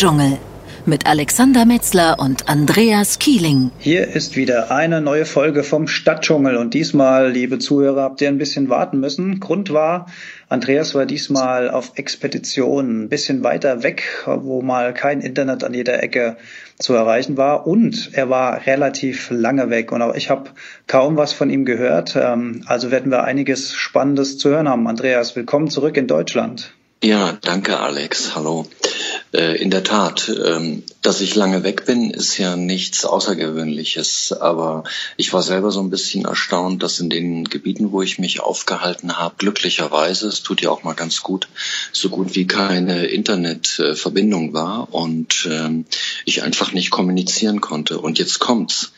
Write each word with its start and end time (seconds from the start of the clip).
Stadtdschungel 0.00 0.38
mit 0.86 1.04
Alexander 1.04 1.66
Metzler 1.66 2.16
und 2.18 2.48
Andreas 2.48 3.18
Kieling. 3.18 3.70
Hier 3.78 4.08
ist 4.08 4.34
wieder 4.34 4.70
eine 4.70 5.02
neue 5.02 5.26
Folge 5.26 5.62
vom 5.62 5.86
Stadtdschungel 5.86 6.56
und 6.56 6.72
diesmal, 6.72 7.30
liebe 7.30 7.58
Zuhörer, 7.58 8.04
habt 8.04 8.22
ihr 8.22 8.28
ein 8.28 8.38
bisschen 8.38 8.70
warten 8.70 8.98
müssen. 8.98 9.40
Grund 9.40 9.74
war, 9.74 10.06
Andreas 10.48 10.94
war 10.94 11.04
diesmal 11.04 11.70
auf 11.70 11.92
Expedition 11.96 13.02
ein 13.02 13.08
bisschen 13.10 13.44
weiter 13.44 13.82
weg, 13.82 14.24
wo 14.24 14.62
mal 14.62 14.94
kein 14.94 15.20
Internet 15.20 15.64
an 15.64 15.74
jeder 15.74 16.02
Ecke 16.02 16.38
zu 16.78 16.94
erreichen 16.94 17.36
war 17.36 17.66
und 17.66 18.08
er 18.14 18.30
war 18.30 18.64
relativ 18.66 19.28
lange 19.30 19.68
weg 19.68 19.92
und 19.92 20.00
auch 20.00 20.14
ich 20.14 20.30
habe 20.30 20.48
kaum 20.86 21.18
was 21.18 21.34
von 21.34 21.50
ihm 21.50 21.66
gehört. 21.66 22.16
Ähm, 22.16 22.62
also 22.64 22.90
werden 22.90 23.12
wir 23.12 23.24
einiges 23.24 23.74
Spannendes 23.74 24.38
zu 24.38 24.48
hören 24.48 24.66
haben. 24.66 24.86
Andreas, 24.86 25.36
willkommen 25.36 25.68
zurück 25.68 25.98
in 25.98 26.06
Deutschland. 26.06 26.72
Ja, 27.04 27.36
danke 27.42 27.78
Alex. 27.78 28.34
Hallo. 28.34 28.66
Äh, 29.32 29.62
in 29.62 29.70
der 29.70 29.84
Tat, 29.84 30.28
ähm, 30.44 30.82
dass 31.02 31.20
ich 31.20 31.36
lange 31.36 31.62
weg 31.62 31.86
bin, 31.86 32.10
ist 32.10 32.36
ja 32.38 32.56
nichts 32.56 33.04
Außergewöhnliches. 33.04 34.32
Aber 34.32 34.84
ich 35.16 35.32
war 35.32 35.42
selber 35.42 35.70
so 35.70 35.80
ein 35.80 35.90
bisschen 35.90 36.24
erstaunt, 36.24 36.82
dass 36.82 36.98
in 36.98 37.10
den 37.10 37.44
Gebieten, 37.44 37.92
wo 37.92 38.02
ich 38.02 38.18
mich 38.18 38.40
aufgehalten 38.40 39.18
habe, 39.18 39.36
glücklicherweise, 39.38 40.26
es 40.26 40.42
tut 40.42 40.62
ja 40.62 40.70
auch 40.70 40.82
mal 40.82 40.94
ganz 40.94 41.22
gut, 41.22 41.48
so 41.92 42.08
gut 42.08 42.34
wie 42.34 42.46
keine 42.46 43.06
Internetverbindung 43.06 44.52
war 44.52 44.92
und 44.92 45.48
ähm, 45.50 45.84
ich 46.24 46.42
einfach 46.42 46.72
nicht 46.72 46.90
kommunizieren 46.90 47.60
konnte. 47.60 47.98
Und 47.98 48.18
jetzt 48.18 48.40
kommt's 48.40 48.92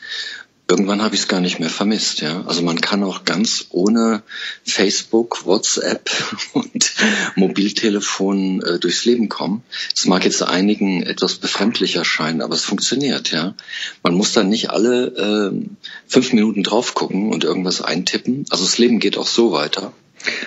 irgendwann 0.73 1.03
habe 1.03 1.13
ich 1.13 1.21
es 1.21 1.27
gar 1.27 1.39
nicht 1.39 1.59
mehr 1.59 1.69
vermisst. 1.69 2.21
Ja, 2.21 2.45
also 2.47 2.63
man 2.63 2.81
kann 2.81 3.03
auch 3.03 3.25
ganz 3.25 3.67
ohne 3.69 4.23
Facebook, 4.65 5.45
WhatsApp 5.45 6.09
und 6.53 6.93
Mobiltelefon 7.35 8.63
äh, 8.63 8.79
durchs 8.79 9.05
Leben 9.05 9.29
kommen. 9.29 9.61
Es 9.95 10.07
mag 10.07 10.25
jetzt 10.25 10.41
einigen 10.41 11.03
etwas 11.03 11.35
befremdlich 11.35 11.95
erscheinen, 11.95 12.41
aber 12.41 12.55
es 12.55 12.65
funktioniert. 12.65 13.29
Ja, 13.29 13.53
man 14.01 14.15
muss 14.15 14.33
dann 14.33 14.49
nicht 14.49 14.71
alle 14.71 15.51
äh, 15.53 15.65
fünf 16.07 16.33
Minuten 16.33 16.63
drauf 16.63 16.95
gucken 16.95 17.31
und 17.31 17.43
irgendwas 17.43 17.83
eintippen. 17.83 18.47
Also 18.49 18.63
das 18.63 18.79
Leben 18.79 18.99
geht 18.99 19.19
auch 19.19 19.27
so 19.27 19.51
weiter. 19.51 19.93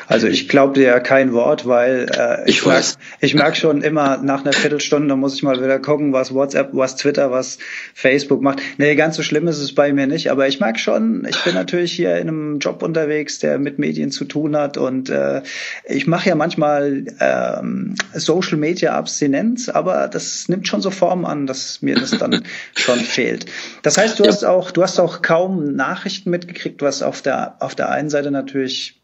Also 0.07 0.27
ich 0.29 0.49
glaube 0.49 0.75
dir 0.75 0.87
ja 0.87 1.01
kein 1.01 1.33
Wort, 1.33 1.67
weil 1.67 2.07
äh, 2.17 2.49
ich, 2.49 2.59
ich 2.59 2.67
merke 2.67 2.87
ich 3.21 3.35
merk 3.35 3.57
schon 3.57 3.83
immer 3.83 4.19
nach 4.19 4.43
einer 4.43 4.53
Viertelstunde 4.53 5.17
muss 5.17 5.35
ich 5.35 5.43
mal 5.43 5.63
wieder 5.63 5.79
gucken, 5.79 6.13
was 6.13 6.33
WhatsApp, 6.33 6.71
was 6.73 6.97
Twitter, 6.97 7.31
was 7.31 7.59
Facebook 7.95 8.43
macht. 8.43 8.61
Nee, 8.79 8.95
ganz 8.95 9.17
so 9.17 9.23
schlimm 9.23 9.49
ist 9.49 9.59
es 9.59 9.75
bei 9.75 9.93
mir 9.93 10.07
nicht, 10.07 10.31
aber 10.31 10.49
ich 10.49 10.61
merke 10.61 10.79
schon, 10.79 11.27
ich 11.29 11.43
bin 11.45 11.55
natürlich 11.55 11.93
hier 11.93 12.17
in 12.17 12.29
einem 12.29 12.59
Job 12.59 12.83
unterwegs, 12.83 13.39
der 13.39 13.59
mit 13.59 13.79
Medien 13.79 14.11
zu 14.11 14.25
tun 14.25 14.57
hat 14.57 14.77
und 14.77 15.11
äh, 15.11 15.43
ich 15.85 16.07
mache 16.07 16.29
ja 16.29 16.35
manchmal 16.35 17.05
ähm, 17.21 17.95
Social 18.15 18.57
Media 18.57 18.97
Abstinenz, 18.97 19.69
aber 19.69 20.09
das 20.09 20.49
nimmt 20.49 20.69
schon 20.69 20.81
so 20.81 20.91
Form 20.91 21.25
an, 21.25 21.47
dass 21.47 21.83
mir 21.83 21.97
das 21.97 22.13
dann 22.13 22.45
schon 22.75 22.99
fehlt. 23.01 23.47
Das 23.83 23.99
heißt, 23.99 24.19
du 24.19 24.25
hast 24.27 24.45
auch, 24.45 24.71
du 24.71 24.83
hast 24.83 24.99
auch 24.99 25.23
kaum 25.23 25.75
Nachrichten 25.75 26.31
mitgekriegt, 26.31 26.83
was 26.83 27.03
auf 27.03 27.23
der 27.23 27.57
auf 27.61 27.75
der 27.75 27.91
einen 27.91 28.11
Seite 28.11 28.31
natürlich 28.31 29.01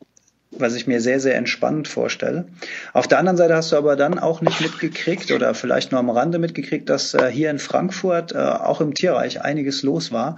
was 0.59 0.75
ich 0.75 0.87
mir 0.87 1.01
sehr, 1.01 1.21
sehr 1.21 1.35
entspannt 1.37 1.89
vorstelle. 1.89 2.45
Auf 2.93 3.09
der 3.09 3.19
anderen 3.19 3.37
Seite 3.37 3.55
hast 3.55 3.73
du 3.73 3.77
aber 3.77 3.97
dann 3.97 4.19
auch 4.19 4.41
nicht 4.41 4.61
mitgekriegt 4.61 5.33
oder 5.33 5.55
vielleicht 5.55 5.93
nur 5.93 5.99
am 5.99 6.11
Rande 6.11 6.39
mitgekriegt, 6.39 6.89
dass 6.89 7.15
äh, 7.15 7.29
hier 7.31 7.51
in 7.51 7.59
Frankfurt 7.59 8.33
äh, 8.33 8.39
auch 8.39 8.81
im 8.81 8.95
Tierreich 8.95 9.43
einiges 9.43 9.83
los 9.83 10.13
war. 10.13 10.37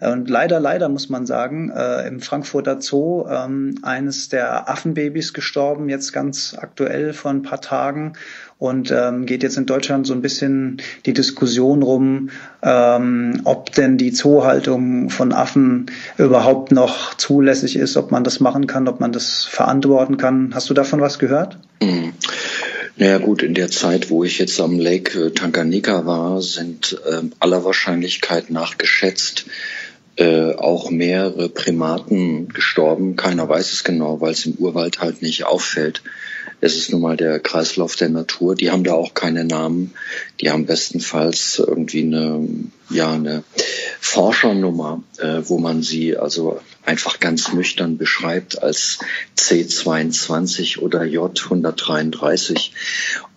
Und 0.00 0.28
leider, 0.28 0.58
leider 0.58 0.88
muss 0.88 1.08
man 1.08 1.26
sagen, 1.26 1.70
äh, 1.70 2.06
im 2.06 2.20
Frankfurter 2.20 2.80
Zoo 2.80 3.26
ähm, 3.28 3.78
eines 3.82 4.28
der 4.28 4.68
Affenbabys 4.68 5.32
gestorben, 5.32 5.88
jetzt 5.88 6.12
ganz 6.12 6.56
aktuell 6.58 7.12
vor 7.12 7.30
ein 7.30 7.42
paar 7.42 7.60
Tagen 7.60 8.14
und 8.62 8.92
ähm, 8.92 9.26
geht 9.26 9.42
jetzt 9.42 9.56
in 9.56 9.66
Deutschland 9.66 10.06
so 10.06 10.12
ein 10.12 10.22
bisschen 10.22 10.80
die 11.04 11.12
Diskussion 11.12 11.82
rum, 11.82 12.30
ähm, 12.62 13.40
ob 13.42 13.72
denn 13.72 13.98
die 13.98 14.12
Zoohaltung 14.12 15.10
von 15.10 15.32
Affen 15.32 15.86
überhaupt 16.16 16.70
noch 16.70 17.14
zulässig 17.14 17.74
ist, 17.74 17.96
ob 17.96 18.12
man 18.12 18.22
das 18.22 18.38
machen 18.38 18.68
kann, 18.68 18.86
ob 18.86 19.00
man 19.00 19.10
das 19.10 19.42
verantworten 19.42 20.16
kann. 20.16 20.52
Hast 20.54 20.70
du 20.70 20.74
davon 20.74 21.00
was 21.00 21.18
gehört? 21.18 21.58
Mhm. 21.82 22.12
Naja 22.96 23.18
gut, 23.18 23.42
in 23.42 23.54
der 23.54 23.68
Zeit, 23.68 24.10
wo 24.10 24.22
ich 24.22 24.38
jetzt 24.38 24.60
am 24.60 24.78
Lake 24.78 25.18
äh, 25.18 25.30
Tanganyika 25.32 26.06
war, 26.06 26.40
sind 26.40 27.00
äh, 27.04 27.22
aller 27.40 27.64
Wahrscheinlichkeit 27.64 28.50
nach 28.50 28.78
geschätzt 28.78 29.46
äh, 30.16 30.54
auch 30.54 30.90
mehrere 30.90 31.48
Primaten 31.48 32.48
gestorben. 32.48 33.16
Keiner 33.16 33.48
weiß 33.48 33.72
es 33.72 33.82
genau, 33.82 34.20
weil 34.20 34.32
es 34.32 34.46
im 34.46 34.54
Urwald 34.54 35.00
halt 35.00 35.20
nicht 35.20 35.46
auffällt. 35.46 36.02
Es 36.64 36.76
ist 36.76 36.92
nun 36.92 37.00
mal 37.00 37.16
der 37.16 37.40
Kreislauf 37.40 37.96
der 37.96 38.08
Natur. 38.08 38.54
Die 38.54 38.70
haben 38.70 38.84
da 38.84 38.92
auch 38.92 39.14
keine 39.14 39.44
Namen. 39.44 39.94
Die 40.40 40.48
haben 40.48 40.64
bestenfalls 40.64 41.58
irgendwie 41.58 42.02
eine, 42.02 42.48
ja, 42.88 43.12
eine 43.12 43.42
Forschernummer, 43.98 45.02
äh, 45.18 45.40
wo 45.42 45.58
man 45.58 45.82
sie 45.82 46.16
also 46.16 46.60
einfach 46.84 47.18
ganz 47.18 47.52
nüchtern 47.52 47.98
beschreibt 47.98 48.62
als 48.62 49.00
C22 49.36 50.78
oder 50.78 51.00
J133. 51.02 52.70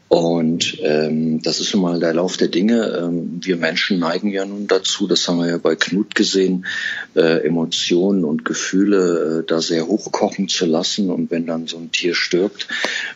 Und 0.08 0.78
ähm, 0.84 1.42
das 1.42 1.60
ist 1.60 1.74
nun 1.74 1.82
mal 1.82 2.00
der 2.00 2.14
Lauf 2.14 2.38
der 2.38 2.48
Dinge. 2.48 3.02
Ähm, 3.02 3.40
wir 3.44 3.58
Menschen 3.58 3.98
neigen 3.98 4.30
ja 4.30 4.46
nun 4.46 4.68
dazu, 4.68 5.08
das 5.08 5.28
haben 5.28 5.40
wir 5.40 5.50
ja 5.50 5.58
bei 5.58 5.76
Knut 5.76 6.14
gesehen, 6.14 6.68
äh, 7.16 7.46
Emotionen 7.46 8.24
und 8.24 8.46
Gefühle 8.46 9.40
äh, 9.40 9.48
da 9.48 9.62
sehr 9.62 9.88
hochkochen 9.88 10.48
zu 10.48 10.68
lassen. 10.68 11.10
Und 11.10 11.32
wenn 11.32 11.48
dann 11.48 11.66
so 11.66 11.78
ein 11.78 11.92
Tier 11.92 12.14
stirbt, 12.14 12.68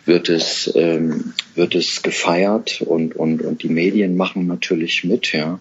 wird 0.06 0.30
es, 0.30 0.72
ähm, 0.76 1.34
wird 1.54 1.76
es 1.76 2.02
gefeiert 2.02 2.82
und, 2.82 3.16
und, 3.16 3.44
und 3.44 3.62
die 3.62 3.70
Medien 3.70 4.18
machen 4.18 4.48
natürlich 4.48 5.04
mit, 5.04 5.32
ja. 5.32 5.60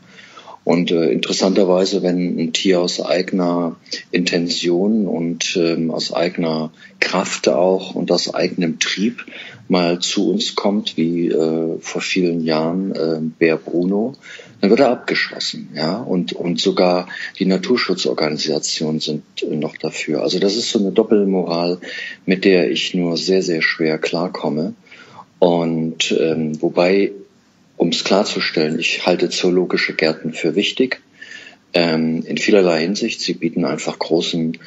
Und 0.68 0.90
äh, 0.90 1.10
interessanterweise, 1.10 2.02
wenn 2.02 2.38
ein 2.38 2.52
Tier 2.52 2.82
aus 2.82 3.00
eigener 3.00 3.76
Intention 4.10 5.06
und 5.06 5.56
ähm, 5.56 5.90
aus 5.90 6.12
eigener 6.12 6.72
Kraft 7.00 7.48
auch 7.48 7.94
und 7.94 8.12
aus 8.12 8.34
eigenem 8.34 8.78
Trieb 8.78 9.24
mal 9.68 9.98
zu 9.98 10.28
uns 10.28 10.56
kommt, 10.56 10.98
wie 10.98 11.28
äh, 11.28 11.78
vor 11.80 12.02
vielen 12.02 12.44
Jahren 12.44 12.92
äh, 12.92 13.18
Bär 13.38 13.56
Bruno, 13.56 14.12
dann 14.60 14.68
wird 14.68 14.80
er 14.80 14.90
abgeschossen, 14.90 15.70
ja, 15.74 15.96
und 15.96 16.34
und 16.34 16.60
sogar 16.60 17.08
die 17.38 17.46
Naturschutzorganisationen 17.46 19.00
sind 19.00 19.22
noch 19.48 19.78
dafür. 19.78 20.20
Also 20.20 20.38
das 20.38 20.54
ist 20.54 20.70
so 20.70 20.80
eine 20.80 20.92
Doppelmoral, 20.92 21.78
mit 22.26 22.44
der 22.44 22.70
ich 22.70 22.92
nur 22.92 23.16
sehr 23.16 23.42
sehr 23.42 23.62
schwer 23.62 23.96
klarkomme. 23.96 24.74
Und 25.38 26.14
ähm, 26.20 26.60
wobei, 26.60 27.12
um 27.78 27.88
es 27.88 28.04
klarzustellen, 28.04 28.78
ich 28.78 29.06
halte 29.06 29.30
zoologische 29.30 29.94
Gärten 29.94 30.32
für 30.32 30.54
wichtig. 30.54 31.00
Ähm, 31.72 32.22
in 32.26 32.38
vielerlei 32.38 32.80
Hinsicht. 32.80 33.20
Sie 33.20 33.34
bieten 33.34 33.64
einfach 33.64 33.98
großen 33.98 34.58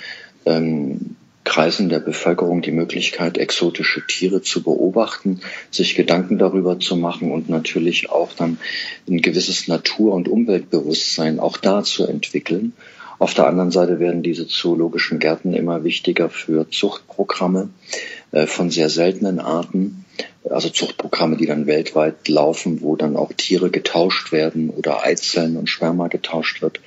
ähm, 0.46 1.16
Kreisen 1.44 1.90
der 1.90 2.00
Bevölkerung 2.00 2.62
die 2.62 2.72
Möglichkeit, 2.72 3.38
exotische 3.38 4.06
Tiere 4.06 4.42
zu 4.42 4.64
beobachten, 4.64 5.42
sich 5.72 5.96
Gedanken 5.96 6.38
darüber 6.38 6.80
zu 6.80 6.96
machen 6.96 7.32
und 7.32 7.50
natürlich 7.50 8.10
auch 8.10 8.32
dann 8.34 8.60
ein 9.10 9.22
gewisses 9.22 9.68
Natur- 9.68 10.14
und 10.14 10.30
Umweltbewusstsein 10.30 11.40
auch 11.40 11.58
da 11.58 11.84
zu 11.84 12.06
entwickeln. 12.06 12.74
Auf 13.18 13.34
der 13.34 13.48
anderen 13.48 13.72
Seite 13.72 14.00
werden 14.00 14.24
diese 14.24 14.48
zoologischen 14.48 15.20
Gärten 15.20 15.54
immer 15.54 15.84
wichtiger 15.84 16.30
für 16.30 16.70
Zuchtprogramme 16.70 17.70
äh, 18.32 18.48
von 18.48 18.70
sehr 18.70 18.90
seltenen 18.90 19.40
Arten, 19.40 20.01
also 20.50 20.70
Zuchtprogramme, 20.70 21.38
die 21.38 21.46
dann 21.46 21.68
weltweit 21.68 22.28
laufen, 22.28 22.82
wo 22.82 22.96
dann 22.96 23.16
auch 23.16 23.32
Tiere 23.34 23.70
getauscht 23.70 24.32
werden 24.32 24.70
oder 24.70 25.04
Eizellen 25.04 25.58
und 25.58 25.70
Sperma 25.70 26.08
getauscht 26.08 26.62
wird. 26.62 26.80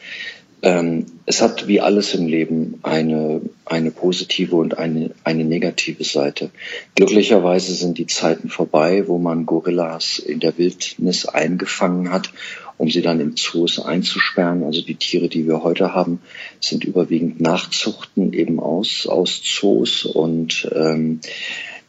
Ähm, 0.65 1.05
es 1.27 1.43
hat 1.43 1.69
wie 1.69 1.83
alles 1.83 2.15
im 2.15 2.27
Leben 2.27 2.79
eine, 2.83 3.43
eine 3.67 3.91
positive 3.91 4.57
und 4.57 4.79
eine, 4.79 5.11
eine 5.23 5.45
negative 5.45 6.05
Seite. 6.05 6.51
Glücklicherweise 6.95 7.75
sind 7.75 7.99
die 7.99 8.07
Zeiten 8.07 8.49
vorbei, 8.49 9.07
wo 9.07 9.19
man 9.19 9.45
Gorillas 9.45 10.19
in 10.19 10.41
der 10.41 10.57
Wildnis 10.57 11.27
eingefangen 11.27 12.11
hat, 12.11 12.33
um 12.79 12.91
sie 12.91 13.03
dann 13.03 13.21
im 13.21 13.37
Zoos 13.37 13.79
einzusperren. 13.79 14.63
Also 14.63 14.81
die 14.81 14.95
Tiere, 14.95 15.29
die 15.29 15.47
wir 15.47 15.63
heute 15.63 15.93
haben, 15.93 16.21
sind 16.61 16.85
überwiegend 16.85 17.43
Nachzuchten 17.43 18.33
eben 18.33 18.59
aus, 18.59 19.07
aus 19.07 19.43
Zoos 19.43 20.07
und 20.07 20.67
ähm, 20.75 21.21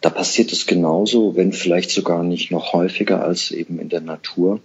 da 0.05 0.11
passiert 0.11 0.51
es 0.51 0.67
genauso, 0.67 1.35
wenn 1.35 1.51
vielleicht 1.51 1.89
sogar 1.89 2.21
nicht 2.21 2.51
noch 2.51 2.73
häufiger 2.73 3.23
als 3.23 3.49
eben 3.49 3.79
in 3.79 3.89
der 3.89 4.01
Natur, 4.01 4.59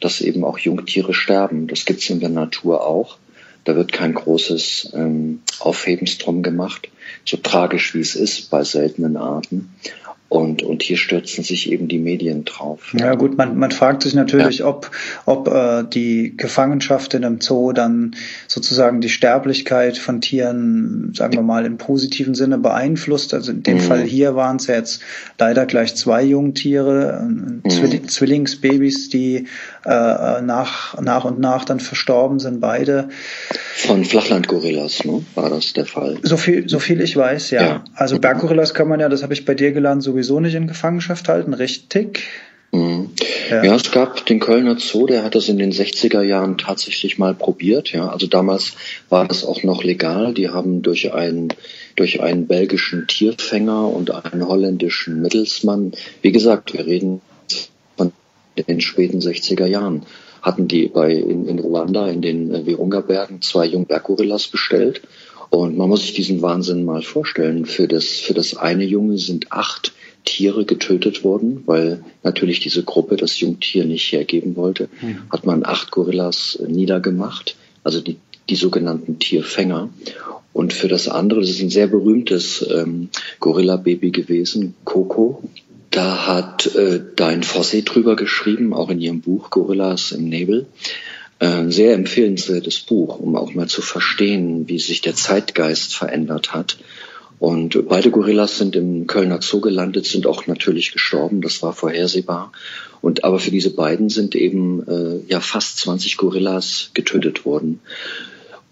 dass 0.00 0.20
eben 0.20 0.44
auch 0.44 0.58
Jungtiere 0.58 1.14
sterben. 1.14 1.66
Das 1.66 1.86
gibt 1.86 2.02
es 2.02 2.10
in 2.10 2.20
der 2.20 2.28
Natur 2.28 2.86
auch. 2.86 3.16
Da 3.64 3.74
wird 3.74 3.90
kein 3.90 4.12
großes 4.12 4.90
ähm, 4.92 5.40
Aufhebens 5.60 6.18
drum 6.18 6.42
gemacht, 6.42 6.90
so 7.24 7.38
tragisch 7.38 7.94
wie 7.94 8.00
es 8.00 8.14
ist 8.16 8.50
bei 8.50 8.64
seltenen 8.64 9.16
Arten. 9.16 9.74
Und, 10.32 10.62
und 10.62 10.82
hier 10.82 10.96
stürzen 10.96 11.44
sich 11.44 11.70
eben 11.70 11.88
die 11.88 11.98
Medien 11.98 12.46
drauf. 12.46 12.94
Ja 12.98 13.16
gut, 13.16 13.36
man, 13.36 13.58
man 13.58 13.70
fragt 13.70 14.02
sich 14.02 14.14
natürlich, 14.14 14.60
ja. 14.60 14.66
ob, 14.66 14.90
ob 15.26 15.46
äh, 15.48 15.84
die 15.84 16.34
Gefangenschaft 16.38 17.12
in 17.12 17.22
einem 17.22 17.42
Zoo 17.42 17.72
dann 17.72 18.16
sozusagen 18.48 19.02
die 19.02 19.10
Sterblichkeit 19.10 19.98
von 19.98 20.22
Tieren, 20.22 21.12
sagen 21.14 21.34
wir 21.34 21.42
mal, 21.42 21.66
im 21.66 21.76
positiven 21.76 22.34
Sinne 22.34 22.56
beeinflusst. 22.56 23.34
Also 23.34 23.52
in 23.52 23.62
dem 23.62 23.76
mhm. 23.76 23.80
Fall 23.82 24.02
hier 24.04 24.34
waren 24.34 24.56
es 24.56 24.68
ja 24.68 24.76
jetzt 24.76 25.02
leider 25.38 25.66
gleich 25.66 25.96
zwei 25.96 26.22
Jungtiere, 26.22 27.28
mhm. 27.28 28.08
Zwillingsbabys, 28.08 29.10
die 29.10 29.48
äh, 29.84 30.40
nach, 30.40 30.98
nach 30.98 31.26
und 31.26 31.40
nach 31.40 31.66
dann 31.66 31.78
verstorben 31.78 32.38
sind, 32.38 32.58
beide. 32.58 33.10
Von 33.74 34.06
Flachlandgorillas, 34.06 35.04
ne? 35.04 35.22
war 35.34 35.50
das 35.50 35.74
der 35.74 35.84
Fall? 35.84 36.16
So 36.22 36.38
viel, 36.38 36.70
so 36.70 36.78
viel 36.78 37.02
ich 37.02 37.16
weiß, 37.18 37.50
ja. 37.50 37.62
ja. 37.62 37.84
Also 37.94 38.18
Berggorillas 38.18 38.72
kann 38.72 38.88
man 38.88 38.98
ja, 39.00 39.10
das 39.10 39.22
habe 39.22 39.34
ich 39.34 39.44
bei 39.44 39.54
dir 39.54 39.72
gelernt, 39.72 40.02
sowieso 40.02 40.21
nicht 40.40 40.54
in 40.54 40.66
Gefangenschaft 40.66 41.28
halten, 41.28 41.54
richtig? 41.54 42.22
Mhm. 42.72 43.10
Ja. 43.50 43.62
ja. 43.64 43.74
es 43.74 43.90
gab 43.92 44.24
den 44.24 44.40
Kölner 44.40 44.78
Zoo, 44.78 45.06
der 45.06 45.22
hat 45.22 45.34
das 45.34 45.48
in 45.48 45.58
den 45.58 45.72
60er 45.72 46.22
Jahren 46.22 46.56
tatsächlich 46.56 47.18
mal 47.18 47.34
probiert. 47.34 47.92
Ja, 47.92 48.08
also 48.08 48.26
damals 48.26 48.72
war 49.10 49.28
das 49.28 49.44
auch 49.44 49.62
noch 49.62 49.84
legal. 49.84 50.32
Die 50.32 50.48
haben 50.48 50.80
durch 50.80 51.12
einen, 51.12 51.48
durch 51.96 52.22
einen 52.22 52.46
belgischen 52.46 53.06
Tierfänger 53.06 53.88
und 53.88 54.10
einen 54.10 54.48
holländischen 54.48 55.20
Mittelsmann, 55.20 55.92
wie 56.22 56.32
gesagt, 56.32 56.72
wir 56.72 56.86
reden 56.86 57.20
von 57.96 58.12
den 58.56 58.80
späten 58.80 59.20
60er 59.20 59.66
Jahren, 59.66 60.06
hatten 60.40 60.66
die 60.66 60.88
bei, 60.88 61.12
in, 61.12 61.46
in 61.46 61.58
Ruanda 61.58 62.08
in 62.08 62.22
den 62.22 62.54
äh, 62.54 62.66
Virunga-Bergen 62.66 63.42
zwei 63.42 63.66
Jungberggorillas 63.66 64.48
bestellt. 64.48 65.02
Und 65.50 65.76
man 65.76 65.90
muss 65.90 66.00
sich 66.00 66.14
diesen 66.14 66.40
Wahnsinn 66.40 66.86
mal 66.86 67.02
vorstellen. 67.02 67.66
Für 67.66 67.86
das, 67.86 68.06
für 68.06 68.32
das 68.32 68.56
eine 68.56 68.84
Junge 68.84 69.18
sind 69.18 69.52
acht 69.52 69.92
Tiere 70.24 70.64
getötet 70.64 71.24
worden, 71.24 71.62
weil 71.66 72.04
natürlich 72.22 72.60
diese 72.60 72.82
Gruppe 72.84 73.16
das 73.16 73.40
Jungtier 73.40 73.84
nicht 73.84 74.10
hergeben 74.12 74.56
wollte, 74.56 74.88
mhm. 75.00 75.18
hat 75.30 75.44
man 75.44 75.64
acht 75.64 75.90
Gorillas 75.90 76.56
äh, 76.56 76.70
niedergemacht, 76.70 77.56
also 77.84 78.00
die, 78.00 78.16
die 78.48 78.56
sogenannten 78.56 79.18
Tierfänger. 79.18 79.90
Und 80.52 80.72
für 80.72 80.88
das 80.88 81.08
andere, 81.08 81.40
das 81.40 81.50
ist 81.50 81.62
ein 81.62 81.70
sehr 81.70 81.86
berühmtes 81.86 82.66
ähm, 82.70 83.08
Gorilla-Baby 83.40 84.10
gewesen, 84.10 84.74
Coco. 84.84 85.42
Da 85.90 86.26
hat 86.26 86.74
äh, 86.74 87.00
Dein 87.16 87.42
Fossé 87.42 87.84
drüber 87.84 88.16
geschrieben, 88.16 88.74
auch 88.74 88.90
in 88.90 89.00
ihrem 89.00 89.20
Buch 89.20 89.50
Gorillas 89.50 90.12
im 90.12 90.28
Nebel. 90.28 90.66
Ein 91.38 91.68
äh, 91.68 91.72
sehr 91.72 91.94
empfehlenswertes 91.94 92.80
Buch, 92.80 93.18
um 93.18 93.34
auch 93.36 93.54
mal 93.54 93.66
zu 93.66 93.82
verstehen, 93.82 94.68
wie 94.68 94.78
sich 94.78 95.00
der 95.00 95.14
Zeitgeist 95.14 95.94
verändert 95.94 96.54
hat 96.54 96.76
und 97.38 97.88
beide 97.88 98.10
Gorillas 98.10 98.58
sind 98.58 98.76
im 98.76 99.06
Kölner 99.06 99.40
Zoo 99.42 99.60
gelandet, 99.60 100.06
sind 100.06 100.26
auch 100.26 100.46
natürlich 100.46 100.92
gestorben, 100.92 101.40
das 101.40 101.62
war 101.62 101.72
vorhersehbar. 101.72 102.52
Und 103.00 103.24
aber 103.24 103.40
für 103.40 103.50
diese 103.50 103.74
beiden 103.74 104.08
sind 104.08 104.36
eben 104.36 104.86
äh, 104.86 105.20
ja 105.28 105.40
fast 105.40 105.78
20 105.78 106.16
Gorillas 106.16 106.90
getötet 106.94 107.44
worden. 107.44 107.80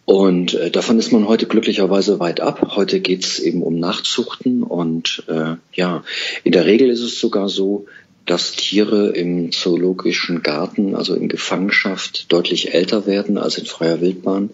Und 0.05 0.55
äh, 0.55 0.71
davon 0.71 0.99
ist 0.99 1.12
man 1.12 1.29
heute 1.29 1.47
glücklicherweise 1.47 2.19
weit 2.19 2.41
ab. 2.41 2.75
Heute 2.75 3.01
geht's 3.01 3.39
eben 3.39 3.62
um 3.62 3.79
Nachzuchten 3.79 4.65
und 4.65 5.23
äh, 5.29 5.55
ja, 5.73 6.03
in 6.43 6.51
der 6.51 6.67
Regel 6.67 6.91
ist 6.91 7.03
es 7.03 7.21
sogar 7.21 7.49
so, 7.49 7.87
dass 8.26 8.52
Tiere 8.52 9.08
im 9.08 9.50
zoologischen 9.52 10.43
Garten, 10.43 10.94
also 10.94 11.14
in 11.14 11.28
Gefangenschaft, 11.28 12.31
deutlich 12.32 12.75
älter 12.75 13.06
werden 13.06 13.38
als 13.38 13.58
in 13.58 13.67
freier 13.67 14.00
Wildbahn 14.00 14.50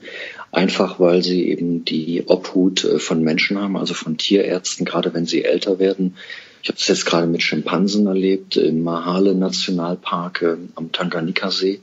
einfach 0.56 0.98
weil 0.98 1.22
sie 1.22 1.48
eben 1.50 1.84
die 1.84 2.24
Obhut 2.26 2.84
äh, 2.84 2.98
von 2.98 3.22
Menschen 3.22 3.60
haben, 3.60 3.76
also 3.76 3.94
von 3.94 4.16
Tierärzten, 4.16 4.86
gerade 4.86 5.12
wenn 5.12 5.26
sie 5.26 5.44
älter 5.44 5.78
werden. 5.78 6.16
Ich 6.62 6.68
habe 6.68 6.78
das 6.78 6.88
jetzt 6.88 7.06
gerade 7.06 7.28
mit 7.28 7.42
Schimpansen 7.42 8.06
erlebt 8.06 8.56
im 8.56 8.82
Mahale 8.82 9.36
Nationalpark 9.36 10.58
am 10.74 10.90
Tanganika-See. 10.90 11.80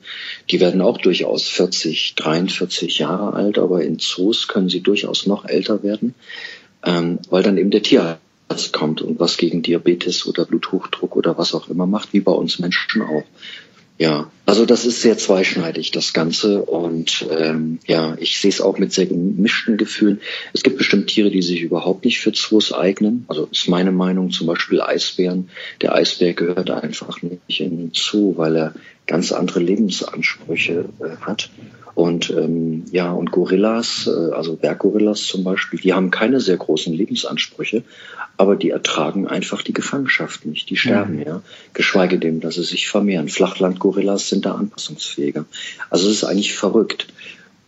Die 0.50 0.60
werden 0.60 0.82
auch 0.82 0.98
durchaus 0.98 1.48
40, 1.48 2.16
43 2.16 3.00
Jahre 3.00 3.34
alt, 3.34 3.60
aber 3.60 3.82
in 3.84 4.00
Zoos 4.00 4.50
können 4.50 4.68
sie 4.68 4.82
durchaus 4.82 5.26
noch 5.26 5.46
älter 5.46 5.84
werden, 5.84 6.16
ähm, 6.84 7.20
weil 7.30 7.44
dann 7.44 7.58
eben 7.58 7.72
der 7.72 7.84
Tierarzt 7.84 8.23
kommt 8.72 9.02
und 9.02 9.20
was 9.20 9.38
gegen 9.38 9.62
Diabetes 9.62 10.26
oder 10.26 10.46
Bluthochdruck 10.46 11.16
oder 11.16 11.38
was 11.38 11.54
auch 11.54 11.70
immer 11.70 11.86
macht, 11.88 12.14
wie 12.14 12.20
bei 12.20 12.32
uns 12.32 12.60
Menschen 12.60 13.02
auch. 13.02 13.24
Ja, 14.00 14.32
also 14.46 14.66
das 14.66 14.86
ist 14.86 15.02
sehr 15.02 15.18
zweischneidig, 15.18 15.92
das 15.92 16.14
Ganze. 16.14 16.64
Und 16.64 17.28
ähm, 17.32 17.80
ja, 17.86 18.16
ich 18.20 18.40
sehe 18.40 18.50
es 18.50 18.60
auch 18.60 18.80
mit 18.80 18.92
sehr 18.92 19.06
gemischten 19.06 19.78
Gefühlen. 19.78 20.20
Es 20.52 20.64
gibt 20.64 20.78
bestimmt 20.78 21.08
Tiere, 21.08 21.30
die 21.30 21.44
sich 21.44 21.62
überhaupt 21.62 22.04
nicht 22.04 22.20
für 22.20 22.32
Zoos 22.32 22.74
eignen. 22.74 23.26
Also 23.28 23.48
ist 23.52 23.70
meine 23.70 23.92
Meinung 23.92 24.32
zum 24.32 24.48
Beispiel 24.48 24.82
Eisbären. 24.82 25.50
Der 25.82 25.94
Eisbär 25.94 26.34
gehört 26.34 26.72
einfach 26.72 27.22
nicht 27.22 27.62
in 27.62 27.78
den 27.78 27.92
Zoo, 27.94 28.36
weil 28.36 28.56
er 28.56 28.74
ganz 29.06 29.32
andere 29.32 29.60
Lebensansprüche 29.60 30.86
äh, 31.00 31.18
hat. 31.22 31.50
Und 31.96 32.32
ähm, 32.32 32.86
ja, 32.92 33.12
und 33.12 33.32
Gorillas, 33.32 34.08
äh, 34.08 34.34
also 34.34 34.56
Berggorillas 34.56 35.26
zum 35.26 35.44
Beispiel, 35.44 35.80
die 35.80 35.94
haben 35.94 36.10
keine 36.10 36.40
sehr 36.40 36.58
großen 36.58 36.92
Lebensansprüche, 36.92 37.84
aber 38.36 38.56
die 38.56 38.72
ertragen 38.72 39.28
einfach 39.28 39.62
die 39.62 39.74
Gefangenschaft 39.74 40.46
nicht. 40.46 40.70
Die 40.70 40.76
sterben, 40.76 41.20
ja. 41.20 41.26
ja. 41.26 41.42
Geschweige 41.74 42.18
denn, 42.18 42.40
dass 42.40 42.56
sie 42.56 42.64
sich 42.64 42.88
vermehren. 42.88 43.30
Flachlandgorillas 43.30 44.30
sind 44.30 44.46
da 44.46 44.56
anpassungsfähiger. 44.56 45.46
Also 45.92 46.10
es 46.10 46.18
ist 46.18 46.24
eigentlich 46.24 46.56
verrückt. 46.56 47.08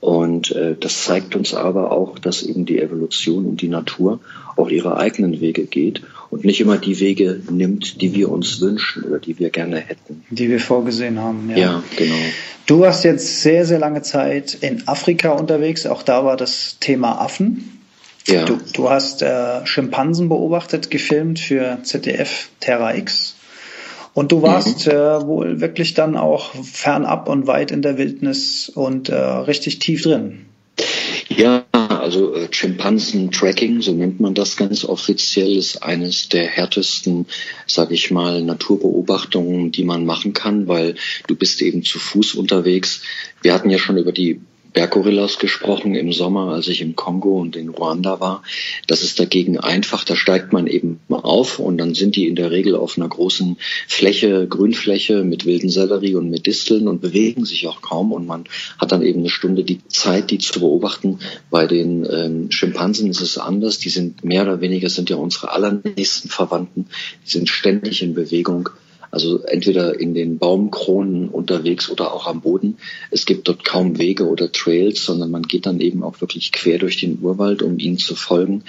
Und 0.02 0.52
äh, 0.52 0.76
das 0.80 1.04
zeigt 1.04 1.36
uns 1.36 1.54
aber 1.54 1.92
auch, 1.92 2.20
dass 2.20 2.44
eben 2.44 2.66
die 2.66 2.80
Evolution 2.80 3.46
und 3.46 3.62
die 3.62 3.70
Natur 3.70 4.20
auch 4.56 4.70
ihre 4.70 4.98
eigenen 4.98 5.40
Wege 5.40 5.66
geht 5.66 6.02
und 6.36 6.44
nicht 6.44 6.60
immer 6.60 6.78
die 6.78 7.00
Wege 7.00 7.40
nimmt, 7.50 8.02
die 8.02 8.14
wir 8.14 8.30
uns 8.30 8.60
wünschen 8.60 9.04
oder 9.04 9.20
die 9.20 9.40
wir 9.40 9.52
gerne 9.52 9.78
hätten. 9.78 10.26
Die 10.30 10.50
wir 10.50 10.60
vorgesehen 10.60 11.18
haben, 11.18 11.50
ja. 11.50 11.58
Ja, 11.58 11.84
genau. 11.96 12.16
Du 12.66 12.82
warst 12.82 13.06
jetzt 13.06 13.42
sehr, 13.42 13.66
sehr 13.66 13.80
lange 13.80 14.02
Zeit 14.02 14.54
in 14.60 14.86
Afrika 14.86 15.32
unterwegs. 15.32 15.86
Auch 15.86 16.04
da 16.04 16.26
war 16.26 16.36
das 16.36 16.76
Thema 16.82 17.22
Affen. 17.22 17.80
Ja. 18.28 18.44
Du, 18.44 18.60
du 18.74 18.90
hast 18.90 19.22
äh, 19.22 19.66
Schimpansen 19.66 20.28
beobachtet, 20.28 20.92
gefilmt 20.92 21.40
für 21.40 21.78
ZDF 21.84 22.50
Terra 22.60 22.96
X. 22.96 23.38
Und 24.14 24.34
du 24.34 24.42
warst 24.42 24.88
mhm. 24.88 24.92
äh, 24.92 25.26
wohl 25.26 25.62
wirklich 25.62 25.94
dann 25.94 26.18
auch 26.18 26.54
fernab 26.66 27.30
und 27.30 27.48
weit 27.48 27.72
in 27.72 27.82
der 27.82 27.98
Wildnis 27.98 28.68
und 28.68 29.08
äh, 29.08 29.16
richtig 29.16 29.80
tief 29.80 30.02
drin. 30.02 30.48
Ja, 31.30 31.64
also 32.06 32.36
äh, 32.36 32.48
Schimpansen-Tracking, 32.52 33.82
so 33.82 33.92
nennt 33.92 34.20
man 34.20 34.36
das 34.36 34.56
ganz 34.58 34.86
offiziell, 34.86 35.58
ist 35.58 35.82
eines 35.82 36.30
der 36.30 36.46
härtesten, 36.46 37.26
sage 37.66 37.96
ich 37.96 38.12
mal, 38.12 38.44
Naturbeobachtungen, 38.44 39.72
die 39.72 39.84
man 39.84 40.06
machen 40.06 40.34
kann, 40.34 40.68
weil 40.68 40.96
du 41.28 41.36
bist 41.36 41.64
eben 41.64 41.84
zu 41.84 41.98
Fuß 41.98 42.36
unterwegs. 42.36 43.02
Wir 43.42 43.54
hatten 43.54 43.72
ja 43.72 43.80
schon 43.80 43.98
über 43.98 44.12
die 44.12 44.40
Berggorillas 44.76 45.40
gesprochen 45.40 45.96
im 45.96 46.12
Sommer, 46.12 46.52
als 46.54 46.68
ich 46.68 46.82
im 46.82 46.98
Kongo 46.98 47.40
und 47.40 47.56
in 47.56 47.70
Ruanda 47.70 48.20
war. 48.20 48.44
Das 48.88 49.04
ist 49.04 49.20
dagegen 49.20 49.58
einfach. 49.58 50.04
Da 50.04 50.18
steigt 50.18 50.52
man 50.52 50.68
eben 50.68 51.00
auf 51.10 51.60
und 51.60 51.78
dann 51.78 51.96
sind 51.96 52.18
die 52.18 52.28
in 52.28 52.36
der 52.36 52.52
Regel 52.52 52.76
auf 52.76 52.98
einer 52.98 53.08
großen 53.08 53.58
Fläche, 53.88 54.48
Grünfläche 54.48 55.24
mit 55.24 55.46
wilden 55.46 55.70
Sellerie 55.70 56.16
und 56.16 56.30
mit 56.30 56.46
Disteln 56.46 56.90
und 56.90 57.02
bewegen 57.02 57.46
sich 57.46 57.68
auch 57.68 57.82
kaum 57.82 58.12
und 58.12 58.28
man 58.28 58.44
hat 58.78 58.92
dann 58.92 59.02
eben 59.02 59.22
eine 59.22 59.30
Stunde 59.30 59.64
die 59.64 59.80
Zeit, 59.88 60.30
die 60.30 60.40
zu 60.40 60.60
beobachten. 60.60 61.20
Bei 61.50 61.68
den 61.68 62.06
ähm, 62.12 62.52
Schimpansen 62.52 63.10
ist 63.10 63.22
es 63.22 63.38
anders. 63.38 63.80
Die 63.80 63.90
sind 63.90 64.26
mehr 64.26 64.44
oder 64.44 64.60
weniger 64.60 64.90
sind 64.90 65.10
ja 65.10 65.16
unsere 65.16 65.52
allernächsten 65.54 66.30
Verwandten. 66.30 66.88
Die 67.26 67.32
sind 67.32 67.48
ständig 67.48 68.02
in 68.02 68.14
Bewegung 68.14 68.70
also 69.16 69.42
entweder 69.46 69.98
in 69.98 70.14
den 70.14 70.40
Baumkronen 70.40 71.30
unterwegs 71.30 71.90
oder 71.90 72.14
auch 72.14 72.28
am 72.28 72.42
Boden. 72.42 72.80
Es 73.12 73.26
gibt 73.26 73.48
dort 73.48 73.64
kaum 73.64 73.98
Wege 73.98 74.28
oder 74.28 74.52
Trails, 74.52 75.06
sondern 75.06 75.32
man 75.32 75.44
geht 75.44 75.66
dann 75.66 75.80
eben 75.80 76.04
auch 76.04 76.20
wirklich 76.20 76.52
quer 76.52 76.80
durch 76.80 77.00
den 77.00 77.20
Urwald, 77.22 77.62
um 77.62 77.80
ihnen 77.80 77.98
zu 77.98 78.14
folgen. 78.14 78.66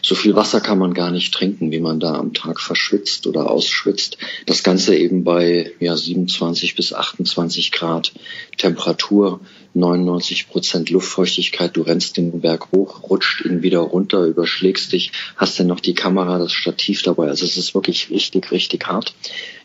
So 0.00 0.14
viel 0.14 0.36
Wasser 0.36 0.60
kann 0.60 0.78
man 0.78 0.94
gar 0.94 1.10
nicht 1.10 1.34
trinken, 1.34 1.72
wie 1.72 1.80
man 1.80 1.98
da 1.98 2.14
am 2.14 2.32
Tag 2.32 2.60
verschwitzt 2.60 3.26
oder 3.26 3.50
ausschwitzt. 3.50 4.18
Das 4.46 4.62
Ganze 4.62 4.96
eben 4.96 5.24
bei 5.24 5.72
ja, 5.80 5.96
27 5.96 6.76
bis 6.76 6.92
28 6.92 7.72
Grad 7.72 8.12
Temperatur. 8.56 9.40
99 9.78 10.48
Prozent 10.48 10.90
Luftfeuchtigkeit, 10.90 11.76
du 11.76 11.82
rennst 11.82 12.16
den 12.16 12.40
Berg 12.40 12.72
hoch, 12.72 13.08
rutscht 13.08 13.44
ihn 13.44 13.62
wieder 13.62 13.80
runter, 13.80 14.24
überschlägst 14.24 14.92
dich, 14.92 15.12
hast 15.36 15.58
dann 15.58 15.68
noch 15.68 15.80
die 15.80 15.94
Kamera, 15.94 16.38
das 16.38 16.52
Stativ 16.52 17.02
dabei. 17.02 17.28
Also 17.28 17.44
es 17.44 17.56
ist 17.56 17.74
wirklich 17.74 18.10
richtig, 18.10 18.50
richtig 18.50 18.86
hart. 18.86 19.14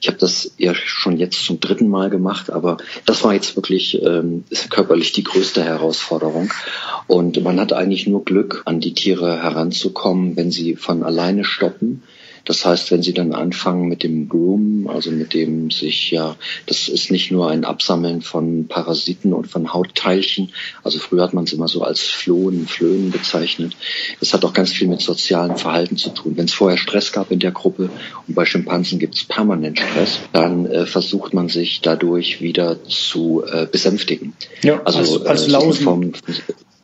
Ich 0.01 0.07
habe 0.07 0.17
das 0.17 0.51
ja 0.57 0.73
schon 0.75 1.17
jetzt 1.17 1.43
zum 1.45 1.59
dritten 1.59 1.87
Mal 1.87 2.09
gemacht, 2.09 2.49
aber 2.49 2.77
das 3.05 3.23
war 3.23 3.33
jetzt 3.33 3.55
wirklich 3.55 4.01
ähm, 4.01 4.43
körperlich 4.69 5.11
die 5.13 5.23
größte 5.23 5.63
Herausforderung. 5.63 6.51
Und 7.07 7.41
man 7.43 7.59
hat 7.59 7.73
eigentlich 7.73 8.07
nur 8.07 8.23
Glück, 8.23 8.61
an 8.65 8.79
die 8.79 8.93
Tiere 8.93 9.41
heranzukommen, 9.41 10.35
wenn 10.35 10.51
sie 10.51 10.75
von 10.75 11.03
alleine 11.03 11.43
stoppen 11.43 12.03
Das 12.45 12.65
heißt, 12.65 12.91
wenn 12.91 13.01
Sie 13.01 13.13
dann 13.13 13.33
anfangen 13.33 13.87
mit 13.87 14.03
dem 14.03 14.27
Groom, 14.27 14.87
also 14.87 15.11
mit 15.11 15.33
dem 15.33 15.71
sich 15.71 16.11
ja, 16.11 16.35
das 16.65 16.89
ist 16.89 17.09
nicht 17.09 17.31
nur 17.31 17.49
ein 17.49 17.63
Absammeln 17.63 18.21
von 18.21 18.67
Parasiten 18.67 19.33
und 19.33 19.47
von 19.47 19.73
Hautteilchen. 19.73 20.49
Also 20.83 20.99
früher 20.99 21.23
hat 21.23 21.33
man 21.33 21.45
es 21.45 21.53
immer 21.53 21.67
so 21.67 21.83
als 21.83 22.01
Flohen, 22.01 22.67
Flöhen 22.67 23.11
bezeichnet. 23.11 23.77
Es 24.19 24.33
hat 24.33 24.43
auch 24.43 24.53
ganz 24.53 24.71
viel 24.71 24.87
mit 24.87 25.01
sozialem 25.01 25.55
Verhalten 25.55 25.95
zu 25.95 26.09
tun. 26.09 26.35
Wenn 26.35 26.45
es 26.45 26.53
vorher 26.53 26.77
Stress 26.77 27.11
gab 27.11 27.31
in 27.31 27.39
der 27.39 27.51
Gruppe 27.51 27.89
und 28.27 28.35
bei 28.35 28.45
Schimpansen 28.45 28.99
gibt 28.99 29.15
es 29.15 29.23
permanent 29.23 29.79
Stress, 29.79 30.19
dann 30.33 30.65
äh, 30.65 30.85
versucht 30.85 31.33
man 31.33 31.47
sich 31.47 31.81
dadurch 31.81 32.41
wieder 32.41 32.83
zu 32.83 33.43
äh, 33.45 33.65
besänftigen. 33.65 34.33
Ja, 34.63 34.81
also 34.83 34.99
als, 34.99 35.25
als 35.25 35.47
äh, 35.47 35.51
Lausen. 35.51 35.83
Vom, 35.83 36.13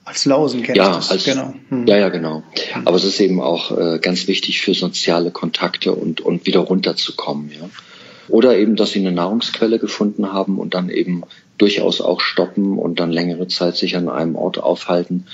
als 0.09 0.25
Lausen 0.25 0.63
kennt 0.63 0.75
ja, 0.77 0.95
als, 0.95 1.23
genau. 1.23 1.53
Hm. 1.69 1.85
Ja, 1.85 1.97
ja, 1.97 2.09
genau. 2.09 2.41
Aber 2.83 2.97
es 2.97 3.03
ist 3.03 3.19
eben 3.19 3.39
auch 3.39 3.77
äh, 3.77 3.99
ganz 3.99 4.27
wichtig 4.27 4.59
für 4.59 4.73
soziale 4.73 5.29
Kontakte 5.29 5.93
und, 5.93 6.19
und 6.19 6.47
wieder 6.47 6.61
runterzukommen, 6.61 7.51
ja. 7.51 7.69
Oder 8.27 8.57
eben, 8.57 8.75
dass 8.75 8.91
sie 8.91 8.99
eine 8.99 9.11
Nahrungsquelle 9.11 9.77
gefunden 9.77 10.33
haben 10.33 10.57
und 10.57 10.73
dann 10.73 10.89
eben 10.89 11.23
durchaus 11.59 12.01
auch 12.01 12.21
stoppen 12.21 12.79
und 12.79 12.99
dann 12.99 13.11
längere 13.11 13.47
Zeit 13.47 13.75
sich 13.75 13.95
an 13.97 14.09
einem 14.09 14.35
Ort 14.35 14.57
aufhalten 14.57 15.27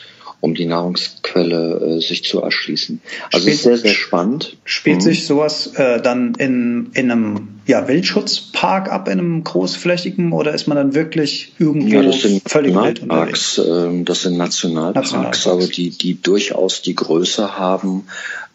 um 0.46 0.54
die 0.54 0.66
Nahrungsquelle 0.66 1.98
äh, 1.98 2.02
sich 2.02 2.24
zu 2.24 2.40
erschließen. 2.40 3.02
Also 3.34 3.40
spielt, 3.40 3.56
ist 3.56 3.64
sehr, 3.64 3.78
sehr 3.78 3.94
spannend. 3.94 4.58
Spielt 4.64 4.98
mhm. 4.98 5.02
sich 5.02 5.26
sowas 5.26 5.74
äh, 5.76 6.00
dann 6.02 6.36
in, 6.36 6.92
in 6.94 7.12
einem 7.12 7.48
ja, 7.66 7.88
Wildschutzpark 7.88 8.92
ab, 8.92 9.08
in 9.08 9.20
einem 9.20 9.44
großflächigen, 9.44 10.32
oder 10.32 10.54
ist 10.54 10.68
man 10.68 10.78
dann 10.78 10.94
wirklich 10.94 11.54
irgendwo 11.58 11.96
ja, 11.96 12.04
das 12.04 12.22
sind 12.22 12.48
völlig 12.48 12.76
wild 12.76 13.02
unterwegs? 13.02 13.58
Äh, 13.58 14.04
das 14.04 14.22
sind 14.22 14.38
Nationalparks, 14.38 15.12
Nationalparks, 15.12 15.48
aber 15.48 15.68
die, 15.68 15.90
die 15.90 16.22
durchaus 16.22 16.84
die 16.84 16.96
Größe 16.96 17.58
haben, 17.58 18.06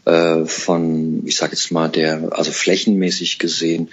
äh, 0.05 0.45
von, 0.47 1.23
ich 1.27 1.37
sage 1.37 1.53
jetzt 1.53 1.73
mal, 1.73 1.89
der, 1.89 2.29
also 2.31 2.53
flächenmäßig 2.53 3.39
gesehen, 3.39 3.89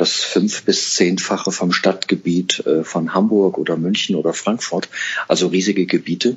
das 0.00 0.14
fünf- 0.14 0.64
bis 0.64 0.94
zehnfache 0.94 1.52
vom 1.52 1.72
Stadtgebiet 1.72 2.64
äh, 2.66 2.84
von 2.84 3.14
Hamburg 3.14 3.58
oder 3.58 3.76
München 3.76 4.16
oder 4.16 4.32
Frankfurt, 4.32 4.88
also 5.28 5.48
riesige 5.48 5.86
Gebiete, 5.86 6.36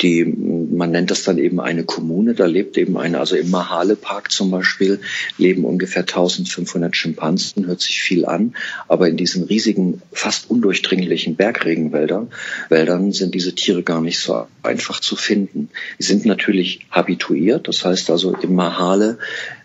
die, 0.00 0.24
man 0.24 0.90
nennt 0.90 1.10
das 1.10 1.24
dann 1.24 1.38
eben 1.38 1.60
eine 1.60 1.84
Kommune, 1.84 2.34
da 2.34 2.46
lebt 2.46 2.76
eben 2.78 2.96
eine, 2.96 3.18
also 3.18 3.36
im 3.36 3.50
Mahale 3.50 3.96
Park 3.96 4.30
zum 4.30 4.50
Beispiel 4.50 5.00
leben 5.38 5.64
ungefähr 5.64 6.02
1500 6.02 6.96
Schimpansen, 6.96 7.66
hört 7.66 7.80
sich 7.80 8.00
viel 8.00 8.24
an, 8.24 8.54
aber 8.88 9.08
in 9.08 9.16
diesen 9.16 9.44
riesigen, 9.44 10.02
fast 10.12 10.50
undurchdringlichen 10.50 11.36
Bergregenwäldern 11.36 12.30
Wäldern 12.68 13.12
sind 13.12 13.34
diese 13.34 13.54
Tiere 13.54 13.82
gar 13.82 14.00
nicht 14.00 14.18
so 14.18 14.46
einfach 14.62 15.00
zu 15.00 15.16
finden. 15.16 15.70
Die 15.98 16.04
sind 16.04 16.24
natürlich 16.26 16.86
habituiert, 16.90 17.68
das 17.68 17.84
heißt 17.84 18.10
also 18.10 18.32
im 18.34 18.54
Mahale 18.54 19.18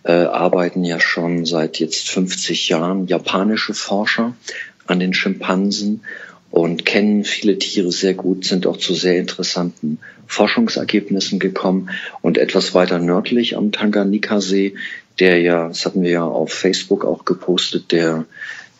äh, 0.05 0.11
arbeiten 0.11 0.83
ja 0.83 0.99
schon 0.99 1.45
seit 1.45 1.79
jetzt 1.79 2.09
50 2.09 2.69
Jahren 2.69 3.07
japanische 3.07 3.73
Forscher 3.73 4.35
an 4.85 4.99
den 4.99 5.13
Schimpansen 5.13 6.01
und 6.51 6.85
kennen 6.85 7.23
viele 7.23 7.57
Tiere 7.57 7.91
sehr 7.91 8.13
gut, 8.13 8.45
sind 8.45 8.67
auch 8.67 8.77
zu 8.77 8.93
sehr 8.93 9.17
interessanten 9.17 9.99
Forschungsergebnissen 10.27 11.39
gekommen. 11.39 11.89
Und 12.21 12.37
etwas 12.37 12.73
weiter 12.73 12.99
nördlich 12.99 13.57
am 13.57 13.71
Tanganika-See, 13.71 14.75
der 15.19 15.41
ja, 15.41 15.67
das 15.67 15.85
hatten 15.85 16.03
wir 16.03 16.11
ja 16.11 16.23
auf 16.23 16.53
Facebook 16.53 17.03
auch 17.03 17.25
gepostet, 17.25 17.91
der, 17.91 18.25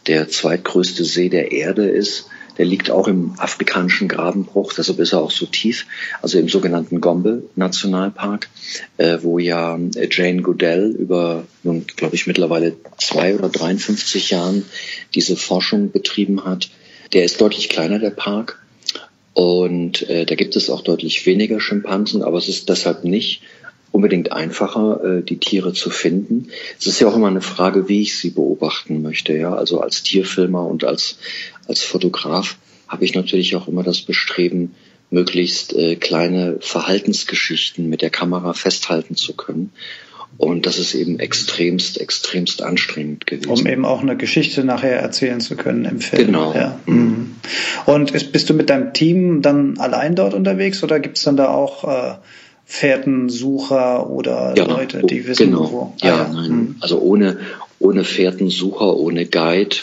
der 0.08 0.30
zweitgrößte 0.30 1.04
See 1.04 1.30
der 1.30 1.52
Erde 1.52 1.90
ist, 1.90 2.30
der 2.58 2.66
liegt 2.66 2.90
auch 2.90 3.08
im 3.08 3.34
afrikanischen 3.38 4.08
Grabenbruch, 4.08 4.74
deshalb 4.74 5.00
ist 5.00 5.14
er 5.14 5.22
auch 5.22 5.32
so 5.32 5.46
tief, 5.46 5.86
also 6.22 6.40
im 6.40 6.50
sogenannten 6.50 7.02
Gombe 7.02 7.44
Nationalpark, 7.56 8.50
äh, 8.98 9.18
wo 9.22 9.40
ja 9.40 9.78
äh, 9.96 10.08
Jane 10.10 10.42
Goodell 10.42 10.96
über, 10.98 11.46
nun 11.64 11.86
glaube 11.96 12.16
ich 12.16 12.28
mittlerweile 12.28 12.76
zwei 12.98 13.36
oder 13.36 13.50
53 13.50 14.30
Jahren 14.32 14.66
diese 15.14 15.36
Forschung 15.36 15.92
betrieben 15.92 16.46
hat. 16.46 16.70
Der 17.14 17.24
ist 17.24 17.40
deutlich 17.42 17.70
kleiner, 17.70 18.00
der 18.00 18.12
Park. 18.12 18.60
Und 19.34 20.10
äh, 20.10 20.26
da 20.26 20.36
gibt 20.36 20.56
es 20.56 20.70
auch 20.70 20.82
deutlich 20.82 21.26
weniger 21.26 21.60
Schimpansen, 21.60 22.24
aber 22.24 22.38
es 22.38 22.48
ist 22.48 22.70
deshalb 22.70 23.04
nicht 23.04 23.42
unbedingt 23.96 24.34
einfacher, 24.34 25.04
äh, 25.04 25.22
die 25.24 25.38
Tiere 25.38 25.72
zu 25.72 25.90
finden. 25.90 26.50
Es 26.78 26.86
ist 26.86 27.00
ja 27.00 27.08
auch 27.08 27.16
immer 27.16 27.28
eine 27.28 27.42
Frage, 27.42 27.88
wie 27.88 28.02
ich 28.02 28.18
sie 28.18 28.30
beobachten 28.30 29.02
möchte. 29.02 29.36
Ja, 29.38 29.56
also 29.56 29.80
als 29.80 30.04
Tierfilmer 30.04 30.68
und 30.68 30.84
als 30.84 31.18
als 31.66 31.82
Fotograf 31.82 32.58
habe 32.90 33.06
ich 33.06 33.16
natürlich 33.16 33.56
auch 33.56 33.70
immer 33.70 33.84
das 33.84 34.02
Bestreben, 34.02 34.76
möglichst 35.12 35.74
äh, 35.74 35.96
kleine 35.96 36.58
Verhaltensgeschichten 36.60 37.88
mit 37.90 38.02
der 38.02 38.10
Kamera 38.10 38.54
festhalten 38.54 39.16
zu 39.16 39.34
können. 39.34 39.72
Und 40.38 40.66
das 40.66 40.78
ist 40.78 40.94
eben 40.94 41.20
extremst, 41.20 42.02
extremst 42.02 42.62
anstrengend 42.62 43.26
gewesen. 43.26 43.50
Um 43.50 43.66
eben 43.68 43.86
auch 43.86 44.02
eine 44.02 44.18
Geschichte 44.18 44.66
nachher 44.66 45.00
erzählen 45.00 45.40
zu 45.40 45.56
können 45.56 45.86
im 45.86 46.02
Film. 46.02 46.26
Genau. 46.26 46.54
Ja. 46.54 46.78
Mhm. 46.86 47.36
Und 47.86 48.12
ist, 48.12 48.34
bist 48.34 48.50
du 48.50 48.54
mit 48.54 48.70
deinem 48.70 48.94
Team 48.94 49.42
dann 49.42 49.78
allein 49.78 50.16
dort 50.16 50.34
unterwegs 50.34 50.84
oder 50.84 51.00
gibt 51.00 51.18
es 51.18 51.24
dann 51.24 51.38
da 51.38 51.48
auch 51.48 51.86
äh, 51.86 52.16
Fährtensucher 52.66 54.10
oder 54.10 54.54
ja, 54.58 54.66
Leute, 54.66 55.04
die 55.04 55.28
wissen, 55.28 55.52
genau. 55.52 55.72
wo? 55.72 55.94
Ah, 56.02 56.08
ja, 56.08 56.18
ja, 56.18 56.28
nein. 56.34 56.52
Mhm. 56.52 56.76
Also 56.80 57.00
ohne, 57.00 57.40
ohne 57.80 58.04
Fährtensucher, 58.04 58.96
ohne 58.98 59.26
Guide 59.26 59.78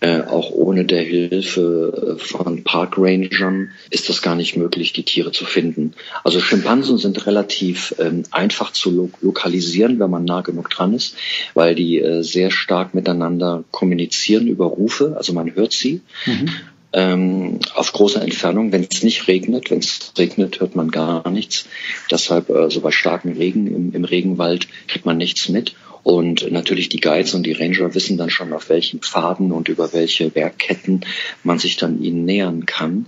äh, 0.00 0.22
auch 0.22 0.50
ohne 0.50 0.86
der 0.86 1.02
Hilfe 1.02 2.16
äh, 2.16 2.18
von 2.18 2.64
Parkrangern 2.64 3.70
ist 3.90 4.08
das 4.08 4.22
gar 4.22 4.34
nicht 4.34 4.56
möglich, 4.56 4.94
die 4.94 5.02
Tiere 5.02 5.30
zu 5.30 5.44
finden. 5.44 5.92
Also 6.24 6.40
Schimpansen 6.40 6.96
sind 6.96 7.26
relativ 7.26 7.94
ähm, 7.98 8.22
einfach 8.30 8.72
zu 8.72 8.90
lo 8.90 9.10
lokalisieren, 9.20 10.00
wenn 10.00 10.10
man 10.10 10.24
nah 10.24 10.40
genug 10.40 10.70
dran 10.70 10.94
ist, 10.94 11.16
weil 11.52 11.74
die 11.74 12.00
äh, 12.00 12.22
sehr 12.22 12.50
stark 12.50 12.94
miteinander 12.94 13.64
kommunizieren 13.70 14.46
über 14.46 14.64
Rufe, 14.66 15.14
also 15.18 15.34
man 15.34 15.54
hört 15.54 15.72
sie. 15.72 16.00
Mhm. 16.24 16.48
Ähm, 16.92 17.60
auf 17.74 17.92
großer 17.92 18.20
Entfernung, 18.20 18.72
wenn 18.72 18.86
es 18.90 19.02
nicht 19.02 19.28
regnet. 19.28 19.70
Wenn 19.70 19.78
es 19.78 20.12
regnet, 20.18 20.60
hört 20.60 20.74
man 20.74 20.90
gar 20.90 21.30
nichts. 21.30 21.66
Deshalb, 22.10 22.50
äh, 22.50 22.70
so 22.70 22.80
bei 22.80 22.90
starkem 22.90 23.32
Regen 23.32 23.66
im, 23.68 23.94
im 23.94 24.04
Regenwald, 24.04 24.66
kriegt 24.88 25.06
man 25.06 25.16
nichts 25.16 25.48
mit. 25.48 25.74
Und 26.02 26.50
natürlich 26.50 26.88
die 26.88 27.00
Guides 27.00 27.34
und 27.34 27.44
die 27.44 27.52
Ranger 27.52 27.94
wissen 27.94 28.16
dann 28.16 28.30
schon, 28.30 28.52
auf 28.52 28.70
welchen 28.70 29.00
Pfaden 29.00 29.52
und 29.52 29.68
über 29.68 29.92
welche 29.92 30.30
Bergketten 30.30 31.04
man 31.44 31.58
sich 31.58 31.76
dann 31.76 32.02
ihnen 32.02 32.24
nähern 32.24 32.66
kann. 32.66 33.06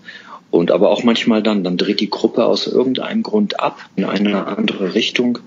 Und 0.50 0.70
aber 0.70 0.90
auch 0.90 1.02
manchmal 1.02 1.42
dann, 1.42 1.64
dann 1.64 1.78
dreht 1.78 2.00
die 2.00 2.10
Gruppe 2.10 2.44
aus 2.44 2.66
irgendeinem 2.66 3.22
Grund 3.22 3.58
ab 3.58 3.78
in 3.96 4.04
eine 4.04 4.46
andere 4.46 4.94
Richtung 4.94 5.38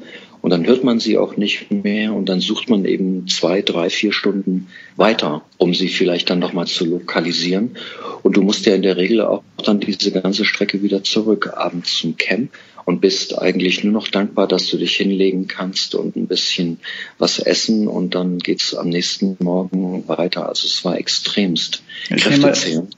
und 0.45 0.51
dann 0.51 0.67
hört 0.67 0.83
man 0.83 0.99
sie 0.99 1.17
auch 1.17 1.37
nicht 1.37 1.71
mehr 1.71 2.13
und 2.13 2.29
dann 2.29 2.39
sucht 2.39 2.69
man 2.69 2.85
eben 2.85 3.27
zwei, 3.27 3.63
drei, 3.63 3.89
vier 3.89 4.13
Stunden 4.13 4.67
weiter, 4.95 5.43
um 5.57 5.73
sie 5.73 5.87
vielleicht 5.87 6.29
dann 6.29 6.37
nochmal 6.37 6.67
zu 6.67 6.85
lokalisieren. 6.85 7.77
Und 8.25 8.37
du 8.37 8.41
musst 8.41 8.65
ja 8.65 8.73
in 8.73 8.81
der 8.81 8.97
Regel 8.97 9.21
auch 9.21 9.43
dann 9.63 9.79
diese 9.79 10.11
ganze 10.11 10.45
Strecke 10.45 10.81
wieder 10.81 11.03
zurück, 11.03 11.53
abends 11.55 11.95
zum 11.99 12.17
Camp 12.17 12.49
und 12.85 13.01
bist 13.01 13.37
eigentlich 13.37 13.83
nur 13.83 13.93
noch 13.93 14.07
dankbar, 14.07 14.47
dass 14.47 14.67
du 14.67 14.77
dich 14.77 14.95
hinlegen 14.95 15.47
kannst 15.47 15.95
und 15.95 16.15
ein 16.15 16.27
bisschen 16.27 16.79
was 17.17 17.39
essen 17.39 17.87
und 17.87 18.13
dann 18.13 18.37
geht's 18.37 18.75
am 18.75 18.89
nächsten 18.89 19.37
Morgen 19.39 20.07
weiter. 20.07 20.47
Also 20.47 20.67
es 20.67 20.85
war 20.85 20.97
extremst. 20.97 21.81
Ich 22.15 22.29
nehme, 22.29 22.53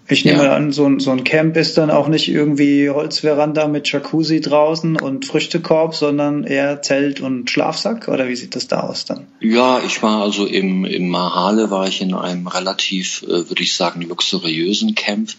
ich 0.10 0.25
nehme 0.25 0.44
ja. 0.44 0.56
an, 0.56 0.74
so 0.74 0.86
ein, 0.86 1.00
so 1.00 1.12
ein 1.12 1.24
Camp 1.24 1.56
ist 1.56 1.77
dann 1.77 1.89
auch 1.89 2.10
nicht 2.10 2.27
irgendwie 2.27 2.89
Holzveranda 2.89 3.70
mit 3.70 3.89
Jacuzzi 3.89 4.41
draußen 4.41 4.98
und 4.98 5.25
Früchtekorb, 5.25 5.96
sondern 5.96 6.44
eher 6.44 6.82
Zelt 6.82 7.22
und 7.22 7.50
Schlafsack 7.50 8.10
oder 8.10 8.27
wie 8.27 8.36
sieht 8.36 8.56
das 8.56 8.67
da 8.67 8.82
aus 8.82 9.06
dann? 9.06 9.27
Ja, 9.39 9.82
ich 9.86 10.03
war 10.03 10.22
also 10.22 10.46
im, 10.46 10.84
im 10.84 11.08
Mahale 11.08 11.72
war 11.72 11.88
ich 11.88 12.01
in 12.01 12.13
einem 12.13 12.48
relativ, 12.48 13.24
äh, 13.24 13.48
würde 13.50 13.63
ich 13.63 13.75
sagen, 13.75 14.01
luxuriösen 14.01 14.96
Camp, 14.96 15.29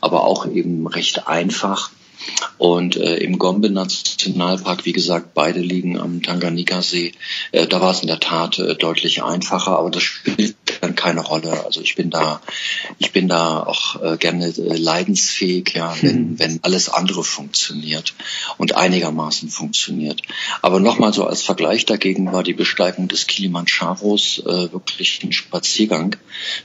aber 0.00 0.24
auch 0.24 0.46
eben 0.46 0.86
recht 0.86 1.26
einfach 1.26 1.90
und 2.58 2.96
äh, 2.96 3.16
im 3.16 3.38
Gombe 3.38 3.70
Nationalpark, 3.70 4.84
wie 4.84 4.92
gesagt, 4.92 5.34
beide 5.34 5.60
liegen 5.60 5.98
am 5.98 6.22
Tanganika-See. 6.22 7.12
Äh, 7.52 7.66
da 7.66 7.80
war 7.80 7.92
es 7.92 8.00
in 8.00 8.08
der 8.08 8.20
Tat 8.20 8.58
äh, 8.58 8.74
deutlich 8.74 9.22
einfacher, 9.22 9.78
aber 9.78 9.90
das 9.90 10.02
spielt 10.02 10.56
dann 10.80 10.94
keine 10.94 11.20
Rolle. 11.20 11.64
Also 11.64 11.80
ich 11.80 11.94
bin 11.94 12.10
da, 12.10 12.40
ich 12.98 13.12
bin 13.12 13.28
da 13.28 13.62
auch 13.62 14.02
äh, 14.02 14.16
gerne 14.16 14.46
äh, 14.46 14.76
leidensfähig, 14.76 15.72
ja, 15.74 15.94
wenn, 16.00 16.32
mhm. 16.32 16.38
wenn 16.38 16.58
alles 16.62 16.88
andere 16.88 17.24
funktioniert 17.24 18.14
und 18.56 18.76
einigermaßen 18.76 19.48
funktioniert. 19.48 20.22
Aber 20.62 20.80
nochmal 20.80 21.12
so 21.12 21.24
als 21.24 21.42
Vergleich 21.42 21.86
dagegen 21.86 22.32
war 22.32 22.42
die 22.42 22.54
Besteigung 22.54 23.08
des 23.08 23.26
Kilimandscharos 23.26 24.42
äh, 24.44 24.72
wirklich 24.72 25.20
ein 25.22 25.32
Spaziergang, 25.32 26.16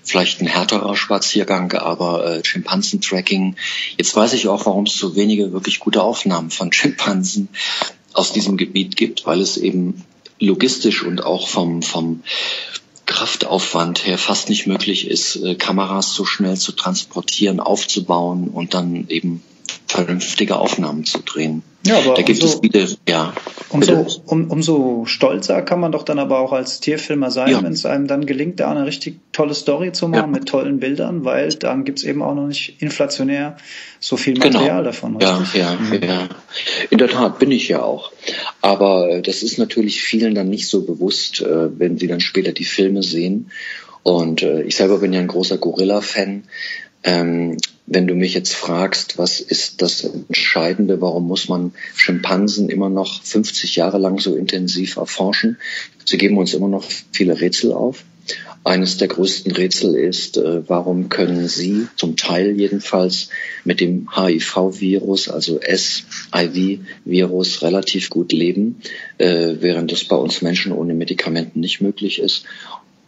vielleicht 0.03 0.41
ein 0.41 0.48
härterer 0.48 0.95
Spaziergang, 0.95 1.74
aber 1.74 2.25
äh, 2.25 2.43
Schimpansentracking. 2.43 3.55
Jetzt 3.98 4.15
weiß 4.15 4.33
ich 4.33 4.48
auch, 4.48 4.65
warum 4.65 4.86
es 4.86 4.98
so 4.98 5.15
wenige 5.15 5.43
wirklich 5.52 5.80
gute 5.80 6.02
Aufnahmen 6.02 6.52
von 6.52 6.72
Schimpansen 6.72 7.50
aus 8.14 8.32
diesem 8.32 8.58
Gebiet 8.58 8.96
gibt, 8.96 9.26
weil 9.26 9.42
es 9.42 9.58
eben 9.58 10.04
logistisch 10.40 11.04
und 11.04 11.26
auch 11.26 11.48
vom, 11.48 11.82
vom 11.82 12.24
Kraftaufwand 13.06 14.06
her 14.06 14.18
fast 14.18 14.50
nicht 14.50 14.68
möglich 14.68 15.08
ist, 15.08 15.36
äh, 15.38 15.56
Kameras 15.56 16.14
so 16.14 16.26
schnell 16.26 16.58
zu 16.58 16.72
transportieren, 16.72 17.60
aufzubauen 17.60 18.48
und 18.48 18.74
dann 18.74 19.08
eben 19.10 19.44
vernünftige 19.94 20.58
Aufnahmen 20.58 21.06
zu 21.06 21.20
drehen. 21.20 21.64
Ja, 21.86 21.98
aber 21.98 22.16
da 22.16 22.22
gibt 22.22 22.42
umso, 22.42 22.56
es 22.56 22.60
viele, 22.62 22.88
ja. 23.08 23.34
Umso, 23.70 24.08
um, 24.26 24.50
umso 24.50 25.04
stolzer 25.06 25.62
kann 25.62 25.80
man 25.80 25.92
doch 25.92 26.04
dann 26.04 26.18
aber 26.18 26.40
auch 26.40 26.54
als 26.54 26.80
Tierfilmer 26.80 27.30
sein, 27.30 27.52
ja. 27.52 27.62
wenn 27.62 27.74
es 27.74 27.86
einem 27.86 28.08
dann 28.08 28.26
gelingt, 28.26 28.60
da 28.60 28.72
eine 28.72 28.86
richtig 28.86 29.20
tolle 29.34 29.54
Story 29.54 29.92
zu 29.92 30.08
machen 30.08 30.34
ja. 30.34 30.40
mit 30.40 30.48
tollen 30.48 30.80
Bildern, 30.80 31.26
weil 31.26 31.50
dann 31.50 31.84
gibt 31.84 32.00
es 32.00 32.06
eben 32.06 32.22
auch 32.22 32.36
noch 32.36 32.48
nicht 32.48 32.82
inflationär 32.82 33.58
so 34.00 34.16
viel 34.16 34.36
genau. 34.36 34.60
Material 34.60 34.78
genau. 34.78 34.84
davon. 34.84 35.18
Richtig? 35.18 35.62
Ja, 35.62 35.74
ja, 35.74 35.76
mhm. 35.76 36.04
ja. 36.04 36.30
In 36.90 36.98
der 36.98 37.10
Tat 37.10 37.40
bin 37.40 37.52
ich 37.52 37.68
ja 37.68 37.84
auch. 37.84 38.12
Aber 38.62 39.22
das 39.22 39.44
ist 39.44 39.58
natürlich 39.58 40.02
vielen 40.02 40.36
dann 40.36 40.50
nicht 40.50 40.68
so 40.68 40.86
bewusst, 40.86 41.42
äh, 41.42 41.80
wenn 41.80 41.98
sie 41.98 42.08
dann 42.08 42.22
später 42.22 42.54
die 42.54 42.66
Filme 42.66 43.04
sehen. 43.04 43.52
Und 44.04 44.42
äh, 44.42 44.64
ich 44.64 44.76
selber 44.76 45.00
bin 45.00 45.14
ja 45.14 45.20
ein 45.20 45.28
großer 45.28 45.58
Gorilla-Fan. 45.58 46.44
Ähm, 47.04 47.58
wenn 47.86 48.08
du 48.08 48.16
mich 48.16 48.34
jetzt 48.34 48.54
fragst, 48.54 49.18
was 49.18 49.40
ist 49.40 49.82
das 49.82 50.04
Entscheidende, 50.04 51.02
warum 51.02 51.28
muss 51.28 51.50
man 51.50 51.74
Schimpansen 51.96 52.70
immer 52.70 52.90
noch 52.90 53.22
50 53.24 53.75
Jahre 53.75 53.98
lang 53.98 54.20
so 54.20 54.36
intensiv 54.36 54.98
erforschen? 54.98 55.58
Sie 56.06 56.18
geben 56.18 56.38
uns 56.38 56.54
immer 56.54 56.70
noch 56.70 56.86
viele 57.12 57.40
Rätsel 57.40 57.74
auf. 57.74 58.04
Eines 58.66 58.96
der 58.96 59.10
größten 59.10 59.52
Rätsel 59.52 59.96
ist, 59.96 60.38
äh, 60.38 60.68
warum 60.70 61.10
können 61.10 61.50
Sie 61.50 61.88
zum 61.98 62.16
Teil 62.16 62.58
jedenfalls 62.58 63.28
mit 63.66 63.82
dem 63.82 64.10
HIV-Virus, 64.16 65.28
also 65.28 65.60
SIV-Virus, 65.60 67.62
relativ 67.62 68.10
gut 68.10 68.32
leben, 68.32 68.80
äh, 69.18 69.56
während 69.60 69.92
es 69.92 70.06
bei 70.06 70.16
uns 70.16 70.42
Menschen 70.42 70.72
ohne 70.72 70.94
Medikamenten 70.94 71.60
nicht 71.60 71.82
möglich 71.82 72.20
ist. 72.20 72.46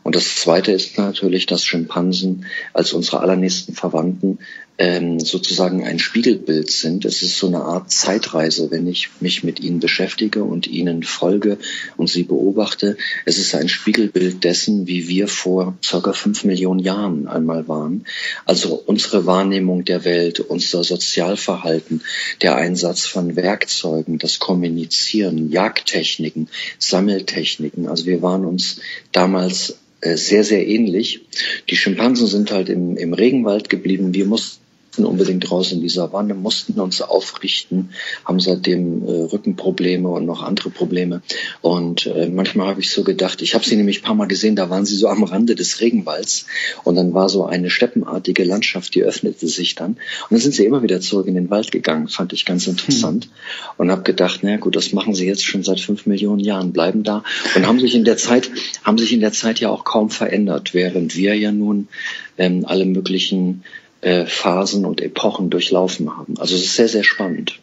Und 0.04 0.16
das 0.16 0.36
Zweite 0.36 0.74
ist 0.74 0.98
natürlich, 0.98 1.46
dass 1.48 1.64
Schimpansen 1.64 2.46
als 2.74 2.94
unsere 2.94 3.22
allernächsten 3.22 3.74
Verwandten 3.74 4.40
ähm, 4.78 5.20
sozusagen 5.20 5.84
ein 5.86 6.00
Spiegelbild 6.00 6.70
sind. 6.70 7.06
Es 7.06 7.22
ist 7.22 7.38
so 7.38 7.48
eine 7.48 7.62
Art 7.62 7.92
Zeitreise, 7.92 8.72
wenn 8.72 8.88
ich 8.88 9.10
mich 9.22 9.44
mit 9.44 9.60
ihnen 9.60 9.80
beschäftige 9.80 10.44
und 10.44 10.68
ihnen 10.68 11.04
folge 11.04 11.58
und 11.96 12.10
sie 12.10 12.24
beobachte. 12.24 12.98
Es 13.26 13.38
ist 13.38 13.56
ein 13.56 13.70
Spiegelbild 13.70 14.44
dessen, 14.44 14.88
wie 14.88 15.08
wir 15.08 15.28
vor 15.28 15.78
circa 15.84 16.14
fünf 16.14 16.44
Millionen 16.44 16.80
Jahren 16.80 17.28
einmal 17.28 17.68
waren. 17.68 18.06
Also 18.46 18.76
unsere 18.86 19.26
Wahrnehmung 19.26 19.86
der 19.86 20.04
Welt, 20.04 20.42
unser 20.42 20.84
Sozialverhalten, 20.84 22.02
der 22.42 22.56
Einsatz 22.56 23.06
von 23.06 23.36
Werkzeugen, 23.36 24.20
das 24.20 24.40
Kommunizieren, 24.40 25.52
Jagdtechniken, 25.52 26.50
Sammeltechniken. 26.80 27.88
Also 27.88 28.06
wir 28.06 28.22
waren 28.22 28.46
uns 28.46 28.82
damals 29.14 29.78
äh, 30.02 30.18
sehr, 30.18 30.44
sehr 30.44 30.68
ähnlich. 30.68 31.22
Die 31.70 31.78
Schimpansen 31.78 32.28
sind 32.28 32.52
halt 32.52 32.68
im, 32.70 32.98
im 32.98 33.14
Regenwald 33.14 33.70
geblieben. 33.70 34.14
Wir 34.14 34.26
mussten 34.26 34.65
mussten 34.96 35.06
unbedingt 35.06 35.52
raus 35.52 35.74
in 35.74 35.82
die 35.82 35.90
Savanne, 35.90 36.36
mussten 36.36 36.80
uns 36.80 37.02
aufrichten, 37.02 37.90
haben 38.24 38.40
seitdem 38.40 39.06
äh, 39.06 39.12
Rückenprobleme 39.24 40.08
und 40.08 40.26
noch 40.26 40.42
andere 40.42 40.70
Probleme. 40.70 41.22
Und 41.62 42.06
äh, 42.06 42.30
manchmal 42.30 42.68
habe 42.68 42.80
ich 42.80 42.92
so 42.92 43.04
gedacht, 43.04 43.42
ich 43.42 43.56
habe 43.56 43.66
sie 43.66 43.76
nämlich 43.76 44.00
ein 44.00 44.04
paar 44.04 44.16
Mal 44.16 44.28
gesehen, 44.28 44.56
da 44.56 44.70
waren 44.70 44.86
sie 44.86 44.96
so 44.96 45.10
am 45.10 45.24
Rande 45.24 45.56
des 45.56 45.82
Regenwalds 45.82 46.46
und 46.86 46.96
dann 46.96 47.14
war 47.14 47.28
so 47.28 47.46
eine 47.46 47.70
steppenartige 47.70 48.46
Landschaft, 48.46 48.96
die 48.96 49.04
öffnete 49.04 49.48
sich 49.48 49.76
dann. 49.76 49.92
Und 49.92 50.32
dann 50.32 50.40
sind 50.40 50.54
sie 50.54 50.64
immer 50.64 50.82
wieder 50.82 51.02
zurück 51.02 51.28
in 51.28 51.36
den 51.36 51.50
Wald 51.50 51.74
gegangen, 51.74 52.08
fand 52.08 52.32
ich 52.32 52.46
ganz 52.46 52.66
interessant. 52.68 53.26
Hm. 53.26 53.32
Und 53.78 53.92
habe 53.92 54.04
gedacht, 54.04 54.40
na 54.44 54.56
gut, 54.56 54.78
das 54.78 54.94
machen 54.94 55.14
sie 55.14 55.28
jetzt 55.28 55.44
schon 55.44 55.64
seit 55.64 55.82
fünf 55.82 56.06
Millionen 56.06 56.40
Jahren, 56.40 56.72
bleiben 56.72 57.04
da 57.04 57.24
und 57.56 57.68
haben 57.68 57.82
sich 57.82 57.96
in 57.96 58.06
der 58.06 58.16
Zeit, 58.16 58.50
haben 58.84 58.98
sich 58.98 59.12
in 59.12 59.20
der 59.20 59.34
Zeit 59.34 59.60
ja 59.60 59.70
auch 59.70 59.84
kaum 59.84 60.10
verändert, 60.10 60.74
während 60.74 61.18
wir 61.18 61.36
ja 61.36 61.52
nun 61.52 61.90
ähm, 62.38 62.64
alle 62.66 62.86
möglichen 62.86 63.64
äh, 64.06 64.28
Phasen 64.28 64.86
und 64.86 65.02
Epochen 65.02 65.50
durchlaufen 65.50 66.16
haben. 66.16 66.36
Also 66.38 66.54
es 66.56 66.62
ist 66.62 66.76
sehr, 66.76 66.88
sehr 66.88 67.04
spannend. 67.04 67.60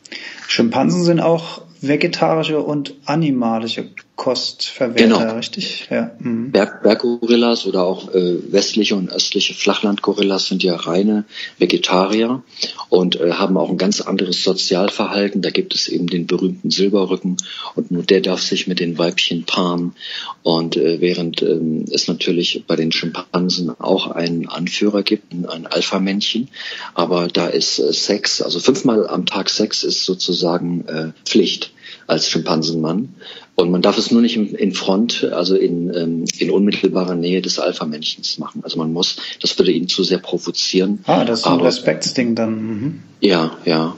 Schimpansen 0.49 1.04
sind 1.04 1.20
auch 1.20 1.62
vegetarische 1.80 2.61
und 2.61 2.94
animalische 3.04 3.90
Kostverwerter, 4.16 5.19
genau. 5.19 5.35
richtig? 5.37 5.88
Ja. 5.90 6.12
Mhm. 6.19 6.52
Berg, 6.52 6.83
Berggorillas 6.83 7.66
oder 7.66 7.83
auch 7.83 8.12
äh, 8.14 8.52
westliche 8.52 8.95
und 8.95 9.11
östliche 9.11 9.54
Flachlandgorillas 9.54 10.47
sind 10.47 10.62
ja 10.62 10.76
reine 10.76 11.25
Vegetarier 11.59 12.42
und 12.90 13.19
äh, 13.19 13.33
haben 13.33 13.57
auch 13.57 13.71
ein 13.71 13.78
ganz 13.78 14.02
anderes 14.02 14.45
Sozialverhalten. 14.45 15.40
Da 15.40 15.50
gibt 15.50 15.75
es 15.75 15.88
eben 15.88 16.09
den 16.09 16.26
berühmten 16.26 16.71
Silberrücken 16.71 17.38
und 17.75 17.90
nur 17.90 18.02
der 18.02 18.21
darf 18.21 18.42
sich 18.42 18.66
mit 18.66 18.81
den 18.81 18.99
Weibchen 18.99 19.45
paaren. 19.45 19.95
Und 20.42 20.76
äh, 20.76 21.00
während 21.00 21.42
ähm, 21.42 21.87
es 21.90 22.07
natürlich 22.07 22.64
bei 22.66 22.76
den 22.76 22.92
Schimpansen 22.92 23.71
auch 23.81 24.09
einen 24.09 24.47
Anführer 24.47 25.02
gibt, 25.02 25.33
ein 25.33 25.66
Alpha-Männchen, 25.66 26.49
aber 26.95 27.28
da 27.28 27.47
ist 27.47 27.78
äh, 27.78 27.92
Sex, 27.92 28.42
also 28.42 28.61
fünfmal 28.61 29.09
am 29.09 29.25
Tag 29.25 29.49
Sex 29.49 29.83
ist 29.83 30.04
sozusagen 30.04 30.87
äh, 30.87 31.12
Pflicht 31.25 31.73
als 32.07 32.28
Schimpansenmann. 32.28 33.14
Und 33.54 33.71
man 33.71 33.82
darf 33.82 33.99
es 33.99 34.11
nur 34.11 34.23
nicht 34.23 34.37
in 34.37 34.73
Front, 34.73 35.25
also 35.25 35.56
in, 35.56 35.94
ähm, 35.94 36.25
in 36.38 36.50
unmittelbarer 36.50 37.14
Nähe 37.14 37.42
des 37.42 37.59
Alpha-Männchens 37.59 38.38
machen. 38.38 38.62
Also 38.64 38.78
man 38.78 38.92
muss, 38.92 39.16
das 39.40 39.59
würde 39.59 39.73
ihn 39.73 39.88
zu 39.88 40.04
sehr 40.04 40.18
provozieren. 40.18 41.00
Ah, 41.04 41.25
das 41.25 41.40
ist 41.40 41.47
ein 41.47 41.54
Aber, 41.54 41.66
Respektsding 41.66 42.35
dann. 42.35 42.54
Mhm. 42.54 43.02
Ja, 43.21 43.58
ja. 43.67 43.97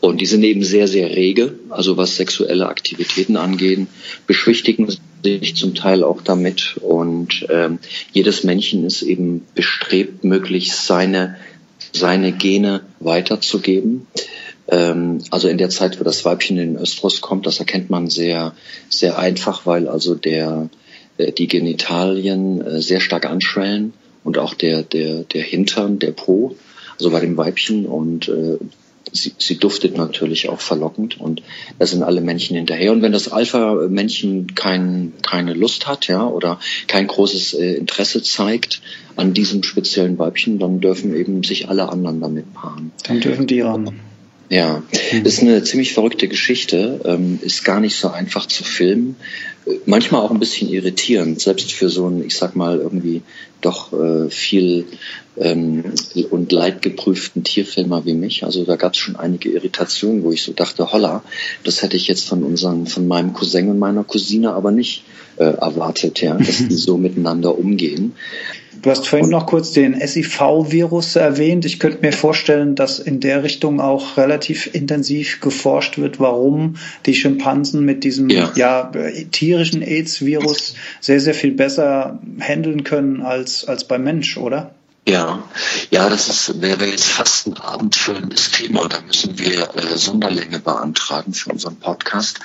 Und 0.00 0.20
die 0.20 0.26
sind 0.26 0.42
eben 0.42 0.64
sehr, 0.64 0.88
sehr 0.88 1.10
rege, 1.10 1.54
also 1.70 1.96
was 1.96 2.16
sexuelle 2.16 2.68
Aktivitäten 2.68 3.36
angeht, 3.36 3.86
beschwichtigen 4.26 4.88
sich 5.22 5.56
zum 5.56 5.74
Teil 5.74 6.02
auch 6.02 6.20
damit. 6.20 6.76
Und 6.80 7.46
ähm, 7.50 7.78
jedes 8.12 8.42
Männchen 8.42 8.84
ist 8.84 9.02
eben 9.02 9.42
bestrebt, 9.54 10.24
möglichst 10.24 10.86
seine, 10.86 11.36
seine 11.92 12.32
Gene 12.32 12.82
weiterzugeben. 13.00 14.06
Ähm, 14.68 15.18
also 15.30 15.48
in 15.48 15.58
der 15.58 15.70
Zeit, 15.70 15.98
wo 15.98 16.04
das 16.04 16.24
Weibchen 16.24 16.58
in 16.58 16.74
den 16.74 16.82
Östrus 16.82 17.20
kommt, 17.20 17.46
das 17.46 17.58
erkennt 17.58 17.90
man 17.90 18.08
sehr, 18.08 18.54
sehr 18.88 19.18
einfach, 19.18 19.66
weil 19.66 19.88
also 19.88 20.14
der, 20.14 20.68
äh, 21.16 21.32
die 21.32 21.48
Genitalien 21.48 22.60
äh, 22.60 22.80
sehr 22.82 23.00
stark 23.00 23.26
anschwellen 23.26 23.94
und 24.24 24.38
auch 24.38 24.54
der, 24.54 24.82
der, 24.82 25.24
der 25.24 25.42
Hintern, 25.42 25.98
der 25.98 26.12
Po, 26.12 26.54
also 26.98 27.10
bei 27.10 27.20
dem 27.20 27.36
Weibchen 27.36 27.86
und 27.86 28.28
äh, 28.28 28.58
sie, 29.12 29.32
sie 29.38 29.56
duftet 29.56 29.96
natürlich 29.96 30.50
auch 30.50 30.60
verlockend 30.60 31.18
und 31.18 31.42
da 31.78 31.86
sind 31.86 32.02
alle 32.02 32.20
Männchen 32.20 32.56
hinterher. 32.56 32.92
Und 32.92 33.00
wenn 33.00 33.12
das 33.12 33.30
Alpha-Männchen 33.32 34.54
kein, 34.54 35.14
keine 35.22 35.54
Lust 35.54 35.86
hat, 35.86 36.08
ja, 36.08 36.26
oder 36.26 36.60
kein 36.88 37.06
großes 37.06 37.54
äh, 37.54 37.74
Interesse 37.74 38.22
zeigt 38.22 38.82
an 39.16 39.32
diesem 39.32 39.62
speziellen 39.62 40.18
Weibchen, 40.18 40.58
dann 40.58 40.80
dürfen 40.80 41.14
eben 41.14 41.42
sich 41.42 41.68
alle 41.68 41.88
anderen 41.88 42.20
damit 42.20 42.52
paaren. 42.52 42.92
Dann 43.06 43.20
dürfen 43.20 43.46
die 43.46 43.60
ran. 43.60 44.00
Ja, 44.50 44.82
ist 45.24 45.42
eine 45.42 45.62
ziemlich 45.62 45.92
verrückte 45.92 46.26
Geschichte, 46.26 47.00
ähm, 47.04 47.38
ist 47.42 47.64
gar 47.64 47.80
nicht 47.80 47.96
so 47.96 48.08
einfach 48.08 48.46
zu 48.46 48.64
filmen, 48.64 49.16
manchmal 49.86 50.22
auch 50.22 50.30
ein 50.30 50.38
bisschen 50.38 50.70
irritierend, 50.70 51.40
selbst 51.40 51.72
für 51.72 51.88
so 51.88 52.06
einen, 52.06 52.24
ich 52.24 52.36
sag 52.36 52.56
mal, 52.56 52.78
irgendwie 52.78 53.22
doch 53.60 53.92
äh, 53.92 54.30
viel 54.30 54.86
ähm, 55.36 55.84
und 56.30 56.52
leidgeprüften 56.52 57.44
Tierfilmer 57.44 58.04
wie 58.06 58.14
mich. 58.14 58.44
Also 58.44 58.64
da 58.64 58.76
gab 58.76 58.92
es 58.92 58.98
schon 58.98 59.16
einige 59.16 59.50
Irritationen, 59.50 60.22
wo 60.22 60.32
ich 60.32 60.42
so 60.42 60.52
dachte, 60.52 60.92
holla, 60.92 61.22
das 61.64 61.82
hätte 61.82 61.96
ich 61.96 62.08
jetzt 62.08 62.26
von 62.26 62.42
unseren, 62.42 62.86
von 62.86 63.06
meinem 63.06 63.32
Cousin 63.32 63.68
und 63.68 63.78
meiner 63.78 64.04
Cousine 64.04 64.52
aber 64.52 64.70
nicht 64.70 65.04
äh, 65.36 65.44
erwartet, 65.44 66.20
ja, 66.20 66.34
dass 66.34 66.68
die 66.68 66.74
so 66.76 66.96
miteinander 66.96 67.58
umgehen. 67.58 68.14
Du 68.82 68.90
hast 68.90 69.08
vorhin 69.08 69.30
noch 69.30 69.46
kurz 69.46 69.72
den 69.72 69.98
SIV-Virus 70.00 71.16
erwähnt. 71.16 71.64
Ich 71.64 71.80
könnte 71.80 72.00
mir 72.02 72.12
vorstellen, 72.12 72.74
dass 72.74 72.98
in 72.98 73.20
der 73.20 73.42
Richtung 73.42 73.80
auch 73.80 74.16
relativ 74.16 74.72
intensiv 74.72 75.40
geforscht 75.40 75.98
wird, 75.98 76.20
warum 76.20 76.76
die 77.06 77.14
Schimpansen 77.14 77.84
mit 77.84 78.04
diesem 78.04 78.30
ja. 78.30 78.52
ja 78.54 78.92
tierischen 79.32 79.82
AIDS-Virus 79.82 80.74
sehr, 81.00 81.20
sehr 81.20 81.34
viel 81.34 81.52
besser 81.52 82.20
handeln 82.40 82.84
können 82.84 83.22
als, 83.22 83.66
als 83.66 83.84
beim 83.84 84.04
Mensch, 84.04 84.36
oder? 84.36 84.74
Ja, 85.08 85.42
ja, 85.90 86.10
das 86.10 86.28
ist, 86.28 86.60
wäre 86.60 86.84
jetzt 86.84 87.06
fast 87.06 87.46
ein 87.46 87.56
abendfüllendes 87.56 88.50
Thema. 88.50 88.86
Da 88.88 89.00
müssen 89.00 89.38
wir 89.38 89.74
äh, 89.74 89.96
Sonderlänge 89.96 90.58
beantragen 90.58 91.32
für 91.32 91.50
unseren 91.50 91.76
Podcast. 91.76 92.40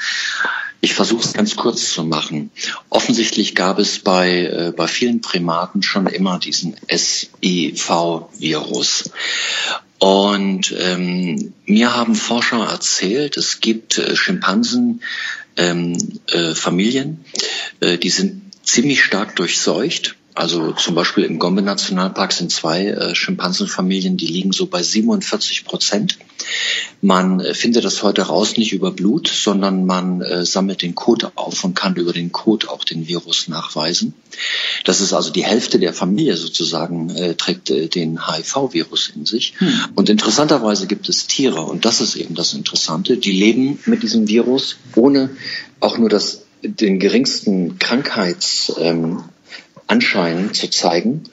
Ich 0.84 0.94
versuche 0.96 1.24
es 1.24 1.32
ganz 1.32 1.56
kurz 1.56 1.94
zu 1.94 2.04
machen. 2.04 2.52
Offensichtlich 2.90 3.56
gab 3.56 3.80
es 3.80 4.00
bei, 4.00 4.42
äh, 4.42 4.74
bei 4.76 4.88
vielen 4.88 5.22
Primaten 5.22 5.82
schon 5.82 6.08
immer 6.08 6.40
diesen 6.40 6.76
SIV-Virus. 6.90 8.32
Und 10.00 10.76
ähm, 10.78 11.54
mir 11.66 11.96
haben 11.96 12.16
Forscher 12.16 12.66
erzählt, 12.66 13.38
es 13.38 13.62
gibt 13.62 13.98
äh, 13.98 14.18
Schimpansen, 14.18 15.02
ähm, 15.56 16.20
äh, 16.28 16.54
Familien, 16.54 17.24
äh, 17.80 17.98
die 17.98 18.10
sind 18.10 18.42
ziemlich 18.64 19.06
stark 19.06 19.38
durchseucht 19.38 20.18
Also 20.36 20.72
zum 20.72 20.96
Beispiel 20.96 21.26
im 21.26 21.38
Gombe-Nationalpark 21.38 22.32
sind 22.34 22.52
zwei 22.52 22.88
äh, 22.88 23.16
Schimpansenfamilien, 23.16 24.18
die 24.18 24.28
liegen 24.28 24.52
so 24.52 24.66
bei 24.66 24.82
47 24.82 25.64
Prozent. 25.64 26.18
Man 27.02 27.40
äh, 27.40 27.54
findet 27.54 27.86
das 27.86 28.02
heute 28.02 28.24
raus 28.24 28.58
nicht 28.58 28.74
über 28.74 28.92
Blut, 28.92 29.28
sondern 29.28 29.86
man 29.86 30.22
äh, 30.22 30.46
sammelt 30.46 30.82
den 30.82 30.96
Code 30.96 31.32
auf 31.36 31.64
und 31.64 31.76
kann 31.76 31.96
über 31.96 32.14
den 32.14 32.32
Code 32.32 32.70
auch 32.70 32.84
den 32.84 33.08
Virus 33.08 33.48
nachweisen. 33.48 34.14
Das 34.86 35.02
ist 35.02 35.14
also 35.14 35.30
die 35.30 35.46
Hälfte 35.46 35.78
der 35.78 35.94
Familie 35.94 36.36
sozusagen, 36.36 37.10
äh, 37.12 37.36
trägt 37.36 37.70
äh, 37.70 37.88
den 37.88 38.28
HIV-Virus 38.28 39.12
in 39.16 39.26
sich. 39.26 39.54
Hm. 39.58 39.74
Und 39.96 40.10
interessanterweise 40.10 40.88
gibt 40.88 41.10
es 41.10 41.28
Tiere, 41.28 41.62
und 41.62 41.86
das 41.86 42.02
ist 42.02 42.16
eben 42.16 42.34
das 42.34 42.54
Interessante, 42.54 43.18
die 43.18 43.32
leben 43.32 43.80
mit 43.86 44.02
diesem 44.02 44.28
Virus, 44.28 44.78
ohne 44.96 45.30
auch 45.80 45.98
nur 45.98 46.10
das 46.10 46.44
den 46.64 47.00
geringsten 47.00 47.78
Krankheits, 47.78 48.74
ähm, 48.80 49.24
Anschein 49.94 50.56
zu 50.56 50.72
zeigen. 50.72 51.24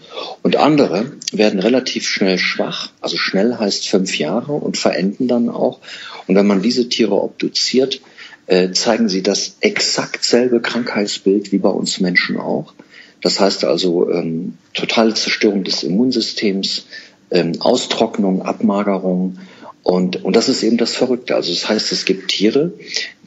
Und 0.42 0.56
andere 0.56 1.12
werden 1.32 1.60
relativ 1.60 2.06
schnell 2.06 2.36
schwach, 2.36 2.90
also 3.00 3.16
schnell 3.16 3.56
heißt 3.56 3.88
fünf 3.88 4.18
Jahre 4.18 4.52
und 4.52 4.76
verenden 4.76 5.28
dann 5.28 5.48
auch. 5.48 5.78
Und 6.26 6.34
wenn 6.34 6.46
man 6.46 6.60
diese 6.60 6.88
Tiere 6.90 7.14
obduziert, 7.14 8.02
äh, 8.46 8.72
zeigen 8.72 9.08
sie 9.08 9.22
das 9.22 9.56
exakt 9.60 10.24
selbe 10.24 10.60
Krankheitsbild 10.60 11.52
wie 11.52 11.58
bei 11.58 11.70
uns 11.70 12.00
Menschen 12.00 12.36
auch. 12.38 12.74
Das 13.22 13.40
heißt 13.40 13.64
also 13.64 14.10
ähm, 14.10 14.58
totale 14.74 15.14
Zerstörung 15.14 15.64
des 15.64 15.82
Immunsystems, 15.82 16.84
ähm, 17.30 17.52
Austrocknung, 17.60 18.42
Abmagerung. 18.42 19.38
Und, 19.82 20.22
und 20.22 20.36
das 20.36 20.50
ist 20.50 20.62
eben 20.62 20.76
das 20.76 20.94
Verrückte. 20.94 21.34
Also 21.34 21.50
das 21.50 21.66
heißt, 21.66 21.92
es 21.92 22.04
gibt 22.04 22.28
Tiere, 22.28 22.74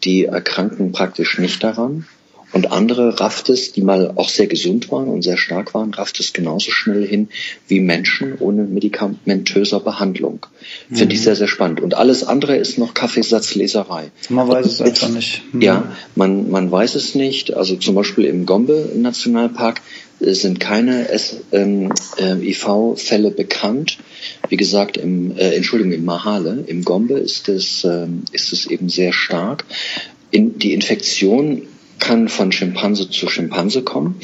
die 0.04 0.26
erkranken 0.26 0.92
praktisch 0.92 1.40
nicht 1.40 1.64
daran 1.64 2.06
und 2.54 2.72
andere 2.72 3.20
rafft 3.20 3.50
es, 3.50 3.72
die 3.72 3.82
mal 3.82 4.14
auch 4.16 4.30
sehr 4.30 4.46
gesund 4.46 4.92
waren 4.92 5.08
und 5.08 5.24
sehr 5.24 5.38
stark 5.38 5.74
waren, 5.74 5.92
rafft 5.94 6.20
es 6.20 6.34
genauso 6.34 6.70
schnell 6.70 7.06
hin 7.06 7.30
wie 7.68 7.80
Menschen 7.80 8.38
ohne 8.40 8.64
medikamentöser 8.64 9.80
Behandlung. 9.80 10.46
Mhm. 10.90 10.96
Finde 10.96 11.16
ich 11.16 11.22
mhm. 11.22 11.24
sehr, 11.24 11.36
sehr 11.36 11.48
spannend. 11.48 11.82
Und 11.82 11.96
alles 11.96 12.24
andere 12.24 12.56
ist 12.56 12.78
noch 12.78 12.94
Kaffeesatzleserei. 12.94 14.12
Man 14.30 14.48
weiß 14.48 14.68
es 14.68 14.82
einfach 14.82 15.10
nicht. 15.10 15.42
Mhm. 15.52 15.62
Ja, 15.62 15.96
man, 16.16 16.52
man 16.52 16.72
weiß 16.72 16.94
es 16.94 17.16
nicht. 17.16 17.56
Also 17.56 17.76
zum 17.76 17.96
Beispiel 17.96 18.26
im 18.26 18.46
Gombe 18.46 18.92
Nationalpark 18.96 19.82
äh, 20.20 20.34
sind 20.34 20.60
keine 20.60 21.08
ähm, 21.52 21.92
äh, 22.18 22.52
IV-Fälle 22.52 23.32
bekannt. 23.32 23.98
Wie 24.50 24.58
gesagt, 24.58 24.98
im, 24.98 25.36
äh, 25.38 25.56
Entschuldigung, 25.56 25.94
im 25.94 26.06
Mahale, 26.06 26.64
im 26.68 26.84
Gombe 26.84 27.16
ist 27.16 27.50
es, 27.50 27.84
äh, 27.84 28.06
ist 28.32 28.54
es 28.54 28.68
eben 28.68 28.90
sehr 28.90 29.12
stark. 29.12 29.66
In, 30.30 30.60
die 30.60 30.74
Infektion 30.74 31.64
kann 32.04 32.28
von 32.28 32.52
Schimpanse 32.52 33.10
zu 33.10 33.30
Schimpanse 33.30 33.82
kommen, 33.82 34.20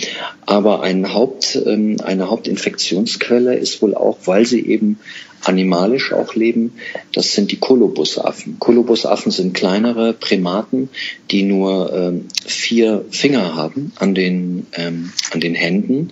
aber 0.46 0.84
ein 0.84 1.14
Haupt, 1.14 1.58
ähm, 1.66 1.96
eine 2.04 2.30
Hauptinfektionsquelle 2.30 3.56
ist 3.56 3.82
wohl 3.82 3.96
auch, 3.96 4.18
weil 4.26 4.46
sie 4.46 4.66
eben 4.66 5.00
animalisch 5.46 6.12
auch 6.12 6.36
leben, 6.36 6.74
das 7.14 7.34
sind 7.34 7.54
die 7.54 7.56
Kolobusaffen. 7.56 8.60
Kolobusaffen 8.60 9.32
sind 9.32 9.54
kleinere 9.54 10.12
Primaten, 10.12 10.90
die 11.32 11.44
nur 11.44 11.94
ähm, 11.94 12.26
vier 12.46 13.06
Finger 13.12 13.56
haben 13.56 13.94
an 13.96 14.14
den, 14.14 14.68
ähm, 14.74 15.14
an 15.32 15.40
den 15.40 15.56
Händen 15.56 16.12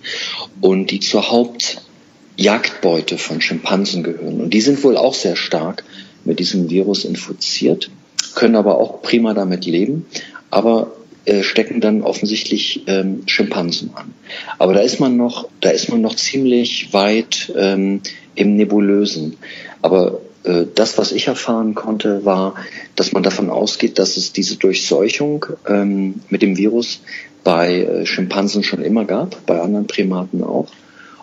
und 0.62 0.90
die 0.90 1.00
zur 1.00 1.30
Hauptjagdbeute 1.30 3.18
von 3.18 3.42
Schimpansen 3.42 4.02
gehören. 4.02 4.40
Und 4.40 4.54
die 4.54 4.62
sind 4.62 4.82
wohl 4.82 4.96
auch 4.96 5.12
sehr 5.12 5.36
stark 5.36 5.84
mit 6.24 6.38
diesem 6.38 6.70
Virus 6.70 7.04
infiziert, 7.04 7.90
können 8.34 8.56
aber 8.56 8.78
auch 8.78 9.02
prima 9.02 9.34
damit 9.34 9.66
leben. 9.66 10.06
Aber 10.50 10.92
äh, 11.28 11.42
stecken 11.42 11.80
dann 11.80 12.02
offensichtlich 12.02 12.84
ähm, 12.86 13.22
Schimpansen 13.26 13.90
an. 13.94 14.14
Aber 14.58 14.72
da 14.72 14.80
ist 14.80 14.98
man 14.98 15.16
noch, 15.16 15.48
da 15.60 15.70
ist 15.70 15.90
man 15.90 16.00
noch 16.00 16.16
ziemlich 16.16 16.92
weit 16.92 17.52
ähm, 17.56 18.00
im 18.34 18.56
Nebulösen. 18.56 19.36
Aber 19.82 20.20
äh, 20.44 20.64
das, 20.74 20.96
was 20.96 21.12
ich 21.12 21.28
erfahren 21.28 21.74
konnte, 21.74 22.24
war, 22.24 22.54
dass 22.96 23.12
man 23.12 23.22
davon 23.22 23.50
ausgeht, 23.50 23.98
dass 23.98 24.16
es 24.16 24.32
diese 24.32 24.56
Durchseuchung 24.56 25.46
ähm, 25.68 26.14
mit 26.30 26.42
dem 26.42 26.56
Virus 26.56 27.00
bei 27.44 27.82
äh, 27.82 28.06
Schimpansen 28.06 28.62
schon 28.62 28.82
immer 28.82 29.04
gab, 29.04 29.44
bei 29.46 29.60
anderen 29.60 29.86
Primaten 29.86 30.42
auch. 30.42 30.68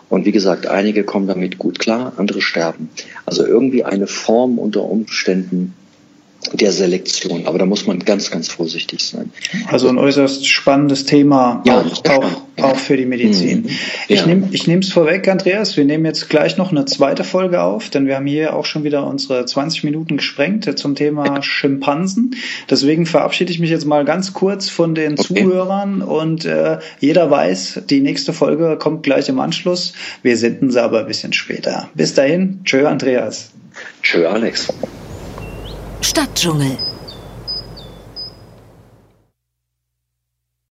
Und 0.08 0.24
wie 0.24 0.32
gesagt, 0.32 0.68
einige 0.68 1.02
kommen 1.02 1.26
damit 1.26 1.58
gut 1.58 1.80
klar, 1.80 2.12
andere 2.16 2.40
sterben. 2.40 2.90
Also 3.24 3.44
irgendwie 3.44 3.82
eine 3.82 4.06
Form 4.06 4.58
unter 4.58 4.84
Umständen 4.84 5.74
der 6.52 6.72
Selektion. 6.72 7.46
Aber 7.46 7.58
da 7.58 7.66
muss 7.66 7.86
man 7.86 7.98
ganz, 8.00 8.30
ganz 8.30 8.48
vorsichtig 8.48 9.04
sein. 9.04 9.30
Also 9.70 9.88
ein 9.88 9.98
äußerst 9.98 10.46
spannendes 10.46 11.04
Thema, 11.04 11.62
ja, 11.66 11.80
auch, 11.80 12.04
auch, 12.04 12.42
auch, 12.62 12.76
für 12.76 12.96
die 12.96 13.06
Medizin. 13.06 13.62
Mhm. 13.62 13.70
Ich 14.08 14.20
ja. 14.20 14.26
nehme 14.26 14.48
ich 14.52 14.66
nehme 14.66 14.82
es 14.82 14.92
vorweg, 14.92 15.28
Andreas. 15.28 15.76
Wir 15.76 15.84
nehmen 15.84 16.04
jetzt 16.04 16.28
gleich 16.28 16.56
noch 16.56 16.70
eine 16.70 16.84
zweite 16.84 17.24
Folge 17.24 17.62
auf, 17.62 17.90
denn 17.90 18.06
wir 18.06 18.16
haben 18.16 18.26
hier 18.26 18.54
auch 18.54 18.64
schon 18.64 18.84
wieder 18.84 19.06
unsere 19.06 19.44
20 19.44 19.84
Minuten 19.84 20.16
gesprengt 20.16 20.78
zum 20.78 20.94
Thema 20.94 21.42
Schimpansen. 21.42 22.36
Deswegen 22.70 23.06
verabschiede 23.06 23.52
ich 23.52 23.58
mich 23.58 23.70
jetzt 23.70 23.86
mal 23.86 24.04
ganz 24.04 24.32
kurz 24.32 24.68
von 24.68 24.94
den 24.94 25.18
okay. 25.18 25.34
Zuhörern 25.34 26.02
und 26.02 26.44
äh, 26.44 26.78
jeder 27.00 27.30
weiß, 27.30 27.82
die 27.88 28.00
nächste 28.00 28.32
Folge 28.32 28.76
kommt 28.78 29.02
gleich 29.02 29.28
im 29.28 29.40
Anschluss. 29.40 29.92
Wir 30.22 30.36
senden 30.36 30.70
sie 30.70 30.82
aber 30.82 31.00
ein 31.00 31.06
bisschen 31.06 31.32
später. 31.32 31.88
Bis 31.94 32.14
dahin, 32.14 32.60
tschö 32.64 32.86
Andreas. 32.86 33.50
Tschö 34.02 34.26
Alex. 34.26 34.68
Stadtdschungel 36.06 36.78